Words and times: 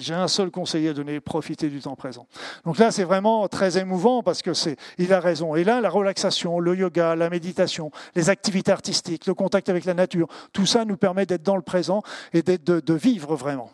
J'ai 0.00 0.14
un 0.14 0.28
seul 0.28 0.50
conseiller 0.50 0.90
à 0.90 0.92
donner, 0.92 1.20
profitez 1.20 1.68
du 1.68 1.80
temps 1.80 1.96
présent. 1.96 2.26
Donc 2.64 2.78
là, 2.78 2.90
c'est 2.90 3.04
vraiment 3.04 3.48
très 3.48 3.78
émouvant 3.78 4.22
parce 4.22 4.42
que 4.42 4.54
c'est, 4.54 4.76
il 4.98 5.12
a 5.12 5.20
raison. 5.20 5.54
Et 5.54 5.64
là, 5.64 5.80
la 5.80 5.90
relaxation, 5.90 6.60
le 6.60 6.76
yoga, 6.76 7.16
la 7.16 7.30
méditation, 7.30 7.90
les 8.14 8.30
activités 8.30 8.72
artistiques, 8.72 9.26
le 9.26 9.34
contact 9.34 9.68
avec 9.68 9.84
la 9.84 9.94
nature, 9.94 10.28
tout 10.52 10.66
ça 10.66 10.84
nous 10.84 10.96
permet 10.96 11.26
d'être 11.26 11.42
dans 11.42 11.56
le 11.56 11.62
présent 11.62 12.02
et 12.32 12.42
de, 12.42 12.94
vivre 12.94 13.34
vraiment. 13.34 13.70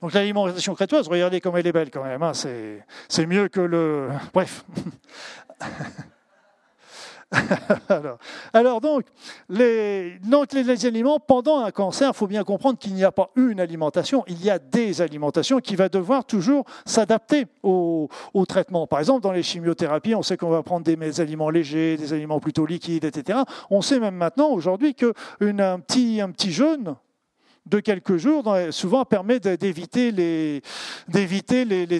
Donc 0.00 0.12
l'alimentation 0.12 0.74
crétoise, 0.74 1.08
regardez 1.08 1.40
comme 1.40 1.56
elle 1.56 1.66
est 1.66 1.72
belle 1.72 1.90
quand 1.90 2.04
même. 2.04 2.22
Hein, 2.22 2.34
c'est, 2.34 2.84
c'est 3.08 3.26
mieux 3.26 3.48
que 3.48 3.60
le. 3.60 4.08
Bref. 4.34 4.64
alors, 8.52 8.80
donc, 8.80 9.04
les, 9.48 10.18
donc, 10.20 10.52
les, 10.52 10.86
aliments, 10.86 11.18
pendant 11.18 11.58
un 11.58 11.70
cancer, 11.70 12.10
il 12.14 12.16
faut 12.16 12.26
bien 12.26 12.44
comprendre 12.44 12.78
qu'il 12.78 12.94
n'y 12.94 13.04
a 13.04 13.10
pas 13.10 13.30
une 13.34 13.58
alimentation, 13.58 14.24
il 14.28 14.42
y 14.44 14.50
a 14.50 14.58
des 14.58 15.00
alimentations 15.02 15.58
qui 15.58 15.74
va 15.74 15.88
devoir 15.88 16.24
toujours 16.24 16.64
s'adapter 16.84 17.46
au, 17.62 18.08
traitement. 18.48 18.86
Par 18.86 19.00
exemple, 19.00 19.22
dans 19.22 19.32
les 19.32 19.42
chimiothérapies, 19.42 20.14
on 20.14 20.22
sait 20.22 20.36
qu'on 20.36 20.50
va 20.50 20.62
prendre 20.62 20.84
des, 20.84 21.20
aliments 21.20 21.50
légers, 21.50 21.96
des 21.96 22.12
aliments 22.12 22.38
plutôt 22.38 22.64
liquides, 22.64 23.04
etc. 23.04 23.40
On 23.70 23.82
sait 23.82 23.98
même 23.98 24.14
maintenant, 24.14 24.50
aujourd'hui, 24.50 24.94
qu'un 24.94 25.12
petit, 25.80 26.20
un 26.20 26.30
petit 26.30 26.52
jeûne 26.52 26.94
de 27.66 27.80
quelques 27.80 28.16
jours, 28.16 28.44
souvent 28.70 29.04
permet 29.04 29.40
d'éviter 29.40 30.12
les, 30.12 30.62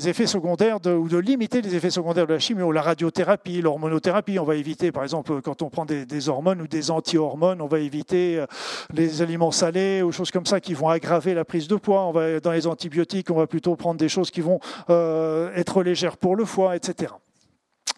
effets 0.08 0.26
secondaires 0.26 0.78
ou 0.86 1.08
de 1.08 1.16
limiter 1.18 1.60
les 1.60 1.74
effets 1.74 1.90
secondaires 1.90 2.26
de 2.26 2.34
la 2.34 2.38
chimie 2.38 2.62
ou 2.62 2.72
la 2.72 2.82
radiothérapie, 2.82 3.60
l'hormonothérapie. 3.60 4.38
On 4.38 4.44
va 4.44 4.54
éviter, 4.56 4.92
par 4.92 5.02
exemple, 5.02 5.40
quand 5.42 5.62
on 5.62 5.70
prend 5.70 5.84
des, 5.84 6.28
hormones 6.28 6.62
ou 6.62 6.68
des 6.68 6.90
anti-hormones, 6.90 7.60
on 7.60 7.66
va 7.66 7.80
éviter 7.80 8.38
euh, 8.38 8.46
les 8.92 9.22
aliments 9.22 9.50
salés 9.50 10.02
ou 10.02 10.12
choses 10.12 10.30
comme 10.30 10.46
ça 10.46 10.60
qui 10.60 10.74
vont 10.74 10.88
aggraver 10.88 11.34
la 11.34 11.44
prise 11.44 11.68
de 11.68 11.76
poids. 11.76 12.12
Dans 12.42 12.52
les 12.52 12.66
antibiotiques, 12.66 13.30
on 13.30 13.36
va 13.36 13.46
plutôt 13.46 13.76
prendre 13.76 13.98
des 13.98 14.08
choses 14.08 14.30
qui 14.30 14.40
vont 14.40 14.60
euh, 14.90 15.50
être 15.54 15.82
légères 15.82 16.16
pour 16.16 16.36
le 16.36 16.44
foie, 16.44 16.76
etc. 16.76 17.12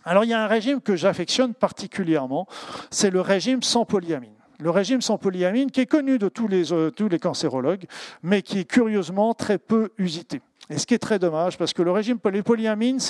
Alors 0.04 0.24
il 0.24 0.30
y 0.30 0.34
a 0.34 0.42
un 0.42 0.46
régime 0.46 0.80
que 0.80 0.96
j'affectionne 0.96 1.54
particulièrement, 1.54 2.46
c'est 2.90 3.10
le 3.10 3.20
régime 3.20 3.62
sans 3.62 3.84
polyamine 3.84 4.37
le 4.60 4.70
régime 4.70 5.00
sans 5.00 5.18
polyamine, 5.18 5.70
qui 5.70 5.80
est 5.80 5.86
connu 5.86 6.18
de 6.18 6.28
tous 6.28 6.48
les, 6.48 6.72
euh, 6.72 6.90
tous 6.90 7.08
les 7.08 7.18
cancérologues, 7.18 7.86
mais 8.22 8.42
qui 8.42 8.60
est 8.60 8.64
curieusement 8.64 9.34
très 9.34 9.58
peu 9.58 9.90
usité. 9.98 10.40
Et 10.70 10.78
ce 10.78 10.86
qui 10.86 10.94
est 10.94 10.98
très 10.98 11.18
dommage, 11.18 11.56
parce 11.56 11.72
que 11.72 11.82
le 11.82 11.90
régime, 11.90 12.18
les 12.30 12.42
polyamines, 12.42 13.00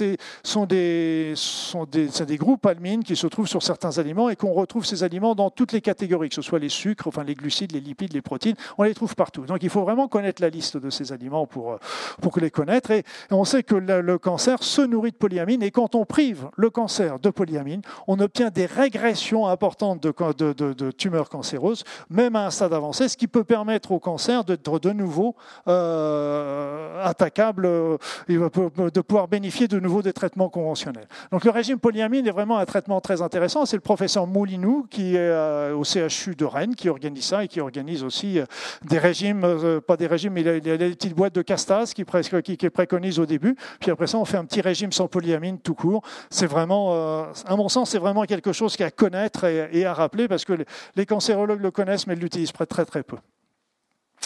sont 0.45 0.67
des, 0.67 1.33
sont 1.35 1.85
des, 1.85 2.07
des 2.07 2.37
groupes 2.37 2.65
amines 2.67 3.03
qui 3.03 3.17
se 3.17 3.27
trouvent 3.27 3.49
sur 3.49 3.63
certains 3.63 3.99
aliments 3.99 4.29
et 4.29 4.37
qu'on 4.37 4.53
retrouve 4.53 4.87
ces 4.87 5.03
aliments 5.03 5.35
dans 5.35 5.51
toutes 5.51 5.73
les 5.73 5.81
catégories, 5.81 6.29
que 6.29 6.37
ce 6.37 6.43
soit 6.43 6.61
les 6.61 6.69
sucres, 6.69 7.09
enfin 7.09 7.25
les 7.25 7.35
glucides, 7.35 7.73
les 7.73 7.81
lipides, 7.81 8.13
les 8.13 8.23
protéines, 8.23 8.55
on 8.77 8.85
les 8.85 8.95
trouve 8.95 9.17
partout. 9.17 9.45
Donc 9.45 9.63
il 9.63 9.71
faut 9.71 9.83
vraiment 9.83 10.07
connaître 10.07 10.41
la 10.41 10.51
liste 10.51 10.77
de 10.77 10.91
ces 10.91 11.13
aliments 11.13 11.47
pour, 11.47 11.73
euh, 11.73 11.79
pour 12.23 12.39
les 12.39 12.51
connaître. 12.51 12.93
Et 12.93 13.05
on 13.31 13.45
sait 13.45 13.63
que 13.63 13.75
le, 13.75 14.19
cancer 14.19 14.63
se 14.63 14.83
nourrit 14.83 15.11
de 15.11 15.17
polyamines 15.17 15.63
et 15.63 15.71
quand 15.71 15.95
on 15.95 16.05
prive 16.05 16.49
le 16.57 16.71
cancer 16.71 17.19
de 17.19 17.31
polyamines, 17.31 17.83
on 18.07 18.19
obtient 18.21 18.51
des 18.51 18.67
régressions 18.67 19.47
importantes 19.47 20.03
de, 20.03 20.13
de, 20.33 20.73
de, 20.73 20.91
tumeurs 20.91 21.29
cancéreuses, 21.29 21.85
même 22.11 22.37
à 22.37 22.47
un 22.47 22.51
stade 22.51 22.73
avancé, 22.73 23.09
ce 23.09 23.17
qui 23.17 23.29
peut 23.29 23.45
permettre 23.45 23.93
au 23.93 23.99
cancer 23.99 24.45
d'être 24.45 24.79
de 24.79 24.91
nouveau 24.93 25.35
euh, 25.67 27.05
attaquable 27.05 27.48
euh, 27.59 27.99
de 28.29 29.01
pouvoir 29.01 29.29
bénéficier 29.29 29.69
de 29.69 29.79
nouveau 29.79 30.03
des 30.03 30.13
traitements 30.13 30.49
conventionnels. 30.49 31.07
Donc 31.33 31.45
le 31.45 31.51
régime 31.51 31.79
polyamine 31.79 32.27
est 32.27 32.33
vraiment 32.33 32.59
un 32.59 32.67
traitement 32.67 33.01
très 33.01 33.23
intéressant. 33.23 33.67
C'est 33.67 33.77
le 33.77 33.83
professeur 33.83 34.27
Moulinou 34.27 34.87
qui 34.91 35.15
est 35.15 35.19
euh, 35.19 35.75
au 35.75 35.85
CHU 35.85 36.35
de 36.35 36.45
Rennes 36.45 36.75
qui 36.75 36.89
organise 36.89 37.25
ça 37.25 37.45
et 37.45 37.49
qui 37.49 37.61
organise 37.61 38.03
aussi 38.03 38.39
euh, 38.39 38.45
des 38.85 38.99
régimes, 38.99 39.47
pas 39.87 39.97
des 39.97 40.07
régimes, 40.07 40.33
mais 40.33 40.43
il 40.43 40.67
y 40.67 40.71
a 40.71 40.77
des 40.77 40.91
petites 40.91 41.15
boîtes 41.15 41.35
de 41.35 41.43
castase 41.43 41.95
qui, 41.95 42.05
qui 42.05 42.71
préconise 42.71 43.19
au 43.19 43.27
début. 43.27 43.57
Puis 43.81 43.91
après 43.91 44.07
ça, 44.07 44.19
on 44.19 44.25
fait 44.25 44.37
un 44.37 44.45
petit 44.45 44.61
régime 44.61 44.93
sans 44.93 45.09
polyamine 45.09 45.59
tout 45.59 45.75
court. 45.75 46.03
C'est 46.31 46.47
vraiment, 46.47 47.25
à 47.47 47.57
mon 47.57 47.69
sens, 47.69 47.91
c'est 47.91 47.99
vraiment 47.99 48.25
quelque 48.25 48.53
chose 48.53 48.77
qui 48.77 48.83
à 48.83 48.91
connaître 48.91 49.45
et, 49.45 49.85
à 49.85 49.95
rappeler 49.95 50.29
parce 50.29 50.45
que 50.45 50.55
les 50.97 51.07
cancérologues 51.07 51.63
le 51.63 51.71
connaissent 51.71 52.07
mais 52.07 52.15
l'utilisent 52.15 52.53
très 52.53 52.85
très 52.85 53.03
peu. 53.03 53.17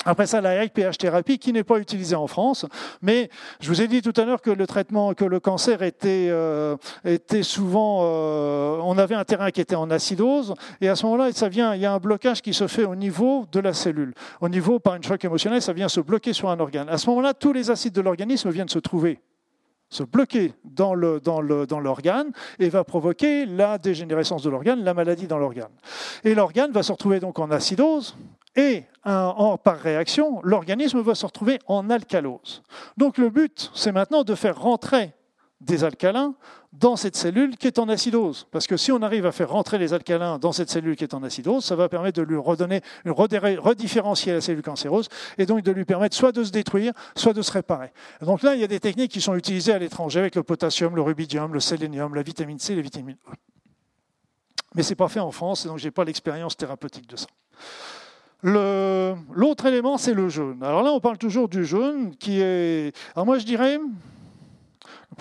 Après 0.04 0.26
ça, 0.26 0.40
la 0.40 0.66
pH 0.68 0.98
thérapie 0.98 1.38
qui 1.38 1.52
n'est 1.52 1.64
pas 1.64 1.78
utilisée 1.78 2.16
en 2.16 2.26
France, 2.26 2.66
mais 3.02 3.30
je 3.60 3.68
vous 3.68 3.82
ai 3.82 3.88
dit 3.88 4.02
tout 4.02 4.12
à 4.16 4.24
l'heure 4.24 4.40
que 4.40 4.50
le 4.50 4.66
traitement, 4.66 5.14
que 5.14 5.24
le 5.24 5.38
cancer 5.38 5.82
était, 5.82 6.28
euh, 6.30 6.76
était 7.04 7.42
souvent, 7.42 8.00
euh, 8.02 8.78
on 8.82 8.98
avait 8.98 9.14
un 9.14 9.24
terrain 9.24 9.50
qui 9.50 9.60
était 9.60 9.76
en 9.76 9.90
acidose, 9.90 10.54
et 10.80 10.88
à 10.88 10.96
ce 10.96 11.06
moment-là, 11.06 11.32
ça 11.32 11.48
vient, 11.48 11.74
il 11.74 11.80
y 11.80 11.86
a 11.86 11.92
un 11.92 11.98
blocage 11.98 12.42
qui 12.42 12.52
se 12.52 12.66
fait 12.66 12.84
au 12.84 12.96
niveau 12.96 13.46
de 13.52 13.60
la 13.60 13.72
cellule, 13.72 14.14
au 14.40 14.48
niveau 14.48 14.80
par 14.80 14.96
une 14.96 15.04
choc 15.04 15.24
émotionnel, 15.24 15.62
ça 15.62 15.72
vient 15.72 15.88
se 15.88 16.00
bloquer 16.00 16.32
sur 16.32 16.50
un 16.50 16.58
organe. 16.58 16.88
À 16.88 16.98
ce 16.98 17.08
moment-là, 17.10 17.34
tous 17.34 17.52
les 17.52 17.70
acides 17.70 17.92
de 17.92 18.00
l'organisme 18.00 18.50
viennent 18.50 18.68
se 18.68 18.78
trouver 18.80 19.20
se 19.88 20.04
bloquer 20.04 20.54
dans 20.64 20.94
l'organe 20.94 21.12
le, 21.12 21.20
dans 21.20 21.40
le, 21.42 21.66
dans 21.66 22.22
et 22.58 22.70
va 22.70 22.82
provoquer 22.82 23.44
la 23.44 23.76
dégénérescence 23.76 24.42
de 24.42 24.48
l'organe, 24.48 24.82
la 24.82 24.94
maladie 24.94 25.26
dans 25.26 25.36
l'organe. 25.36 25.68
Et 26.24 26.34
l'organe 26.34 26.72
va 26.72 26.82
se 26.82 26.92
retrouver 26.92 27.20
donc 27.20 27.38
en 27.38 27.50
acidose, 27.50 28.16
et 28.56 28.84
par 29.64 29.78
réaction, 29.78 30.40
l'organisme 30.42 31.00
va 31.00 31.14
se 31.14 31.26
retrouver 31.26 31.58
en 31.66 31.90
alcalose. 31.90 32.62
Donc 32.96 33.18
le 33.18 33.30
but, 33.30 33.70
c'est 33.74 33.92
maintenant 33.92 34.24
de 34.24 34.34
faire 34.34 34.60
rentrer 34.60 35.14
des 35.60 35.84
alcalins 35.84 36.34
dans 36.72 36.96
cette 36.96 37.16
cellule 37.16 37.56
qui 37.56 37.66
est 37.66 37.78
en 37.78 37.88
acidose. 37.88 38.46
Parce 38.50 38.66
que 38.66 38.76
si 38.76 38.92
on 38.92 39.02
arrive 39.02 39.26
à 39.26 39.32
faire 39.32 39.50
rentrer 39.50 39.78
les 39.78 39.92
alcalins 39.92 40.38
dans 40.38 40.52
cette 40.52 40.70
cellule 40.70 40.96
qui 40.96 41.04
est 41.04 41.14
en 41.14 41.22
acidose, 41.22 41.64
ça 41.64 41.76
va 41.76 41.88
permettre 41.88 42.18
de 42.18 42.26
lui 42.26 42.36
redonner, 42.36 42.80
redifférencier 43.04 44.32
la 44.32 44.40
cellule 44.40 44.62
cancéreuse 44.62 45.08
et 45.38 45.46
donc 45.46 45.62
de 45.62 45.70
lui 45.70 45.84
permettre 45.84 46.16
soit 46.16 46.32
de 46.32 46.42
se 46.42 46.50
détruire, 46.50 46.92
soit 47.14 47.32
de 47.32 47.42
se 47.42 47.52
réparer. 47.52 47.92
donc 48.22 48.42
là, 48.42 48.54
il 48.54 48.60
y 48.60 48.64
a 48.64 48.68
des 48.68 48.80
techniques 48.80 49.12
qui 49.12 49.20
sont 49.20 49.36
utilisées 49.36 49.72
à 49.72 49.78
l'étranger 49.78 50.20
avec 50.20 50.34
le 50.34 50.42
potassium, 50.42 50.96
le 50.96 51.02
rubidium, 51.02 51.52
le 51.52 51.60
sélénium, 51.60 52.14
la 52.14 52.22
vitamine 52.22 52.58
C, 52.58 52.74
les 52.74 52.82
vitamines 52.82 53.18
E. 53.28 53.34
Mais 54.74 54.82
ce 54.82 54.90
n'est 54.90 54.96
pas 54.96 55.08
fait 55.08 55.20
en 55.20 55.30
France, 55.30 55.66
et 55.66 55.68
donc 55.68 55.78
je 55.78 55.84
n'ai 55.84 55.90
pas 55.90 56.04
l'expérience 56.04 56.56
thérapeutique 56.56 57.06
de 57.06 57.16
ça. 57.16 57.26
L'autre 58.42 59.66
élément, 59.66 59.98
c'est 59.98 60.14
le 60.14 60.28
jeûne. 60.28 60.62
Alors 60.62 60.82
là, 60.82 60.90
on 60.92 61.00
parle 61.00 61.18
toujours 61.18 61.48
du 61.48 61.64
jeûne 61.64 62.14
qui 62.16 62.40
est. 62.40 62.96
Alors 63.14 63.26
moi, 63.26 63.38
je 63.38 63.44
dirais 63.44 63.78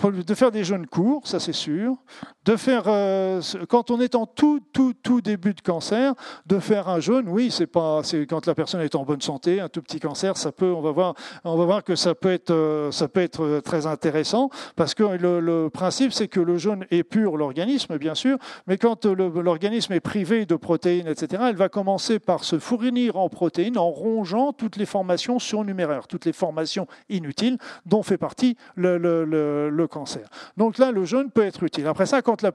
de 0.02 0.34
faire 0.34 0.50
des 0.50 0.64
jeûnes 0.64 0.86
courts, 0.86 1.26
ça 1.26 1.38
c'est 1.38 1.52
sûr, 1.52 1.96
de 2.44 2.56
faire, 2.56 2.84
euh, 2.86 3.40
quand 3.68 3.90
on 3.90 4.00
est 4.00 4.14
en 4.14 4.26
tout, 4.26 4.60
tout, 4.72 4.94
tout 5.00 5.20
début 5.20 5.54
de 5.54 5.60
cancer, 5.60 6.14
de 6.46 6.58
faire 6.58 6.88
un 6.88 6.98
jeûne, 6.98 7.28
oui, 7.28 7.50
c'est 7.50 7.66
pas, 7.66 8.00
c'est 8.02 8.26
quand 8.26 8.46
la 8.46 8.54
personne 8.54 8.80
est 8.80 8.94
en 8.94 9.04
bonne 9.04 9.20
santé, 9.20 9.60
un 9.60 9.68
tout 9.68 9.82
petit 9.82 10.00
cancer, 10.00 10.36
ça 10.36 10.50
peut, 10.50 10.72
on 10.72 10.80
va 10.80 10.90
voir, 10.90 11.14
on 11.44 11.56
va 11.56 11.64
voir 11.64 11.84
que 11.84 11.94
ça 11.94 12.14
peut 12.14 12.32
être, 12.32 12.50
euh, 12.50 12.90
ça 12.90 13.06
peut 13.06 13.20
être 13.20 13.44
euh, 13.44 13.60
très 13.60 13.86
intéressant, 13.86 14.50
parce 14.76 14.94
que 14.94 15.04
le, 15.04 15.68
principe, 15.68 16.12
c'est 16.12 16.28
que 16.28 16.40
le 16.40 16.58
jeûne 16.58 16.84
pur 17.08 17.36
l'organisme, 17.36 17.96
bien 17.98 18.14
sûr, 18.14 18.38
mais 18.66 18.78
quand 18.78 19.06
l'organisme 19.06 19.92
est 19.92 20.00
privé 20.00 20.46
de 20.46 20.56
protéines, 20.56 21.06
etc., 21.06 21.44
elle 21.48 21.56
va 21.56 21.68
commencer 21.68 22.18
par 22.18 22.44
se 22.44 22.58
fournir 22.58 23.16
en 23.16 23.28
protéines 23.28 23.78
en 23.78 23.90
rongeant 23.90 24.52
toutes 24.52 24.76
les 24.76 24.86
formations 24.86 25.38
surnuméraires, 25.38 26.06
toutes 26.06 26.24
les 26.24 26.32
formations 26.32 26.86
inutiles 27.08 27.58
dont 27.86 28.02
fait 28.02 28.18
partie 28.18 28.56
le 28.76 29.81
cancer. 29.86 30.28
Donc 30.56 30.78
là, 30.78 30.90
le 30.90 31.04
jeûne 31.04 31.30
peut 31.30 31.44
être 31.44 31.62
utile. 31.62 31.86
Après 31.86 32.06
ça, 32.06 32.22
quand 32.22 32.42
la 32.42 32.52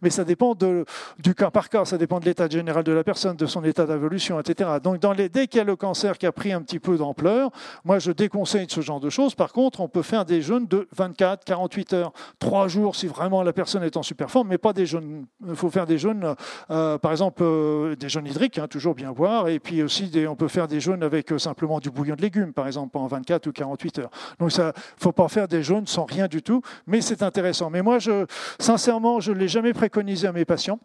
mais 0.00 0.10
ça 0.10 0.24
dépend 0.24 0.54
du 0.54 1.34
cas 1.34 1.50
par 1.50 1.68
cas, 1.68 1.84
ça 1.84 1.98
dépend 1.98 2.20
de 2.20 2.24
l'état 2.24 2.48
général 2.48 2.84
de 2.84 2.92
la 2.92 3.04
personne, 3.04 3.36
de 3.36 3.46
son 3.46 3.64
état 3.64 3.86
d'évolution, 3.86 4.38
etc. 4.40 4.70
Donc 4.82 5.00
dans 5.00 5.12
les, 5.12 5.28
dès 5.28 5.46
qu'il 5.46 5.58
y 5.58 5.60
a 5.60 5.64
le 5.64 5.76
cancer 5.76 6.18
qui 6.18 6.26
a 6.26 6.32
pris 6.32 6.52
un 6.52 6.62
petit 6.62 6.78
peu 6.78 6.96
d'ampleur, 6.96 7.50
moi 7.84 7.98
je 7.98 8.12
déconseille 8.12 8.66
ce 8.68 8.80
genre 8.80 9.00
de 9.00 9.10
choses. 9.10 9.34
Par 9.34 9.52
contre, 9.52 9.80
on 9.80 9.88
peut 9.88 10.02
faire 10.02 10.24
des 10.24 10.42
jeûnes 10.42 10.66
de 10.66 10.88
24, 10.96 11.44
48 11.44 11.92
heures, 11.94 12.12
3 12.38 12.68
jours 12.68 12.96
si 12.96 13.06
vraiment 13.06 13.42
la 13.42 13.52
personne 13.52 13.82
est 13.82 13.96
en 13.96 14.02
super 14.02 14.30
forme, 14.30 14.48
mais 14.48 14.58
pas 14.58 14.72
des 14.72 14.86
jeûnes. 14.86 15.26
Il 15.46 15.56
faut 15.56 15.70
faire 15.70 15.86
des 15.86 15.98
jeûnes, 15.98 16.34
euh, 16.70 16.98
par 16.98 17.10
exemple, 17.10 17.42
euh, 17.42 17.96
des 17.96 18.08
jeûnes 18.08 18.26
hydriques, 18.26 18.58
hein, 18.58 18.68
toujours 18.68 18.94
bien 18.94 19.12
boire, 19.12 19.48
et 19.48 19.58
puis 19.58 19.82
aussi 19.82 20.10
on 20.28 20.36
peut 20.36 20.48
faire 20.48 20.68
des 20.68 20.80
jeûnes 20.80 21.02
avec 21.02 21.32
euh, 21.32 21.38
simplement 21.38 21.80
du 21.80 21.90
bouillon 21.90 22.14
de 22.14 22.22
légumes, 22.22 22.52
par 22.52 22.66
exemple, 22.66 22.96
en 22.98 23.06
24 23.06 23.46
ou 23.46 23.52
48 23.52 23.98
heures. 24.00 24.10
Donc 24.38 24.54
il 24.54 24.60
ne 24.60 24.72
faut 24.98 25.12
pas 25.12 25.28
faire 25.28 25.48
des 25.48 25.62
jeûnes 25.62 25.86
sans 25.86 26.04
rien 26.04 26.28
du 26.28 26.41
tout, 26.42 26.62
mais 26.86 27.00
c'est 27.00 27.22
intéressant. 27.22 27.70
Mais 27.70 27.82
moi, 27.82 27.98
je, 27.98 28.26
sincèrement, 28.58 29.20
je 29.20 29.32
ne 29.32 29.38
l'ai 29.38 29.48
jamais 29.48 29.72
préconisé 29.72 30.26
à 30.26 30.32
mes 30.32 30.44
patients. 30.44 30.78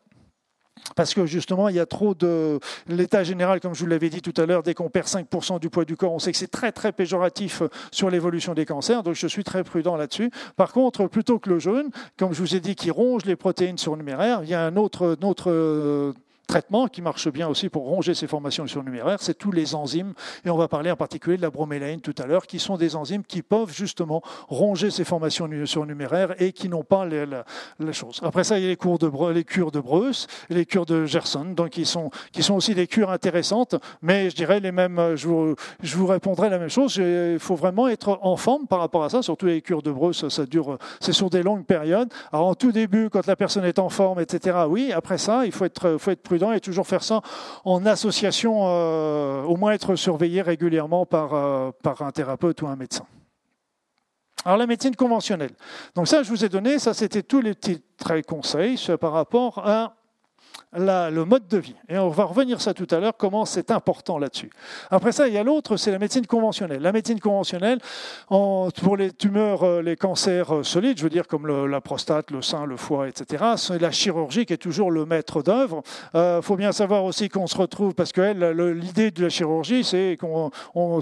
Parce 0.95 1.13
que 1.13 1.25
justement, 1.25 1.69
il 1.69 1.75
y 1.75 1.79
a 1.79 1.85
trop 1.85 2.13
de. 2.13 2.59
L'état 2.87 3.23
général, 3.23 3.59
comme 3.59 3.73
je 3.73 3.81
vous 3.81 3.89
l'avais 3.89 4.09
dit 4.09 4.21
tout 4.21 4.33
à 4.37 4.45
l'heure, 4.45 4.63
dès 4.63 4.73
qu'on 4.73 4.89
perd 4.89 5.07
5% 5.07 5.59
du 5.59 5.69
poids 5.69 5.85
du 5.85 5.95
corps, 5.95 6.13
on 6.13 6.19
sait 6.19 6.31
que 6.31 6.37
c'est 6.37 6.51
très, 6.51 6.71
très 6.71 6.91
péjoratif 6.91 7.63
sur 7.91 8.09
l'évolution 8.09 8.53
des 8.53 8.65
cancers. 8.65 9.03
Donc, 9.03 9.15
je 9.15 9.27
suis 9.27 9.43
très 9.43 9.63
prudent 9.63 9.95
là-dessus. 9.95 10.31
Par 10.55 10.71
contre, 10.71 11.07
plutôt 11.07 11.39
que 11.39 11.49
le 11.49 11.59
jeûne, 11.59 11.89
comme 12.17 12.33
je 12.33 12.41
vous 12.41 12.55
ai 12.55 12.59
dit, 12.59 12.75
qui 12.75 12.91
ronge 12.91 13.25
les 13.25 13.35
protéines 13.35 13.77
surnuméraires, 13.77 14.41
il 14.43 14.49
y 14.49 14.53
a 14.53 14.63
un 14.63 14.75
autre, 14.77 15.17
autre 15.23 16.13
traitement 16.47 16.87
qui 16.87 17.01
marche 17.01 17.27
bien 17.29 17.47
aussi 17.47 17.69
pour 17.69 17.83
ronger 17.83 18.13
ces 18.13 18.25
formations 18.25 18.65
surnuméraires, 18.65 19.21
c'est 19.21 19.37
tous 19.37 19.51
les 19.51 19.75
enzymes, 19.75 20.13
et 20.45 20.49
on 20.49 20.57
va 20.57 20.67
parler 20.67 20.89
en 20.89 20.95
particulier 20.95 21.37
de 21.37 21.41
la 21.41 21.49
bromélaïne 21.49 21.99
tout 21.99 22.15
à 22.17 22.25
l'heure, 22.25 22.47
qui 22.47 22.57
sont 22.57 22.77
des 22.77 22.95
enzymes 22.95 23.23
qui 23.23 23.41
peuvent 23.41 23.73
justement 23.73 24.21
ronger 24.47 24.89
ces 24.89 25.03
formations 25.03 25.49
surnuméraires 25.65 26.41
et 26.41 26.53
qui 26.53 26.69
n'ont 26.69 26.83
pas 26.83 27.05
les, 27.05 27.25
choses. 27.91 28.21
Après 28.23 28.43
ça, 28.43 28.57
il 28.57 28.63
y 28.63 28.65
a 28.65 28.69
les, 28.69 28.77
cours 28.77 28.97
de, 28.97 29.11
les 29.31 29.43
cures 29.43 29.71
de 29.71 29.81
et 30.49 30.53
les 30.53 30.65
cures 30.65 30.85
de 30.85 31.05
Gerson, 31.05 31.45
donc 31.45 31.69
qui 31.69 31.85
sont, 31.85 32.09
qui 32.31 32.43
sont 32.43 32.55
aussi 32.55 32.73
des 32.73 32.87
cures 32.87 33.09
intéressantes, 33.09 33.75
mais 34.01 34.29
je 34.29 34.35
dirais 34.35 34.59
les 34.59 34.71
mêmes, 34.71 35.15
je 35.15 35.27
vous, 35.27 36.07
répondrai 36.07 36.49
la 36.49 36.59
même 36.59 36.69
chose, 36.69 36.95
il 36.97 37.39
faut 37.39 37.55
vraiment 37.55 37.87
être 37.87 38.19
en 38.21 38.37
forme 38.37 38.67
par 38.67 38.79
rapport 38.79 39.03
à 39.03 39.09
ça, 39.09 39.21
surtout 39.21 39.47
les 39.47 39.61
cures 39.61 39.81
de 39.81 39.91
Bruce, 39.91 40.27
ça 40.29 40.45
dure, 40.45 40.77
c'est 41.01 41.13
sur 41.13 41.29
des 41.29 41.43
longues 41.43 41.65
périodes. 41.65 42.09
Alors 42.31 42.47
en 42.47 42.55
tout 42.55 42.71
début, 42.71 43.09
quand 43.09 43.25
la 43.27 43.35
personne 43.35 43.65
est 43.65 43.79
en 43.79 43.89
forme, 43.89 44.21
etc., 44.21 44.57
oui, 44.69 44.91
après 44.93 45.17
ça, 45.17 45.45
il 45.45 45.51
faut 45.51 45.65
être, 45.65 45.97
faut 45.97 46.11
être 46.11 46.21
prudent 46.21 46.36
et 46.53 46.59
toujours 46.59 46.87
faire 46.87 47.03
ça 47.03 47.21
en 47.65 47.85
association, 47.85 48.67
euh, 48.67 49.43
au 49.43 49.55
moins 49.57 49.71
être 49.71 49.95
surveillé 49.95 50.41
régulièrement 50.41 51.05
par, 51.05 51.33
euh, 51.33 51.71
par 51.83 52.01
un 52.01 52.11
thérapeute 52.11 52.61
ou 52.61 52.67
un 52.67 52.75
médecin. 52.75 53.05
Alors 54.45 54.57
la 54.57 54.67
médecine 54.67 54.95
conventionnelle. 54.95 55.55
Donc 55.95 56.07
ça, 56.07 56.23
je 56.23 56.29
vous 56.29 56.45
ai 56.45 56.49
donné, 56.49 56.79
ça 56.79 56.93
c'était 56.93 57.23
tous 57.23 57.41
les 57.41 57.53
petits 57.53 57.81
conseils 58.27 58.79
par 58.99 59.11
rapport 59.11 59.59
à 59.67 59.95
le 60.73 61.23
mode 61.23 61.47
de 61.47 61.57
vie. 61.57 61.75
Et 61.89 61.97
on 61.97 62.09
va 62.09 62.25
revenir 62.25 62.61
ça 62.61 62.73
tout 62.73 62.87
à 62.91 62.99
l'heure, 62.99 63.13
comment 63.17 63.45
c'est 63.45 63.71
important 63.71 64.17
là-dessus. 64.17 64.49
Après 64.89 65.11
ça, 65.11 65.27
il 65.27 65.33
y 65.33 65.37
a 65.37 65.43
l'autre, 65.43 65.77
c'est 65.77 65.91
la 65.91 65.99
médecine 65.99 66.25
conventionnelle. 66.25 66.81
La 66.81 66.91
médecine 66.91 67.19
conventionnelle, 67.19 67.79
pour 68.27 68.97
les 68.97 69.11
tumeurs, 69.11 69.63
euh, 69.63 69.81
les 69.81 69.95
cancers 69.95 70.53
euh, 70.53 70.63
solides, 70.63 70.97
je 70.97 71.03
veux 71.03 71.09
dire 71.09 71.27
comme 71.27 71.47
la 71.67 71.81
prostate, 71.81 72.31
le 72.31 72.41
sein, 72.41 72.65
le 72.65 72.77
foie, 72.77 73.07
etc., 73.07 73.43
c'est 73.57 73.79
la 73.79 73.91
chirurgie 73.91 74.45
qui 74.45 74.53
est 74.53 74.57
toujours 74.57 74.91
le 74.91 75.05
maître 75.05 75.41
d'œuvre. 75.41 75.81
Il 76.13 76.17
euh, 76.17 76.41
faut 76.41 76.55
bien 76.55 76.71
savoir 76.71 77.05
aussi 77.05 77.29
qu'on 77.29 77.47
se 77.47 77.57
retrouve, 77.57 77.93
parce 77.93 78.11
que 78.11 78.33
l'idée 78.71 79.11
de 79.11 79.23
la 79.23 79.29
chirurgie, 79.29 79.83
c'est 79.83 80.17
qu'on, 80.19 80.51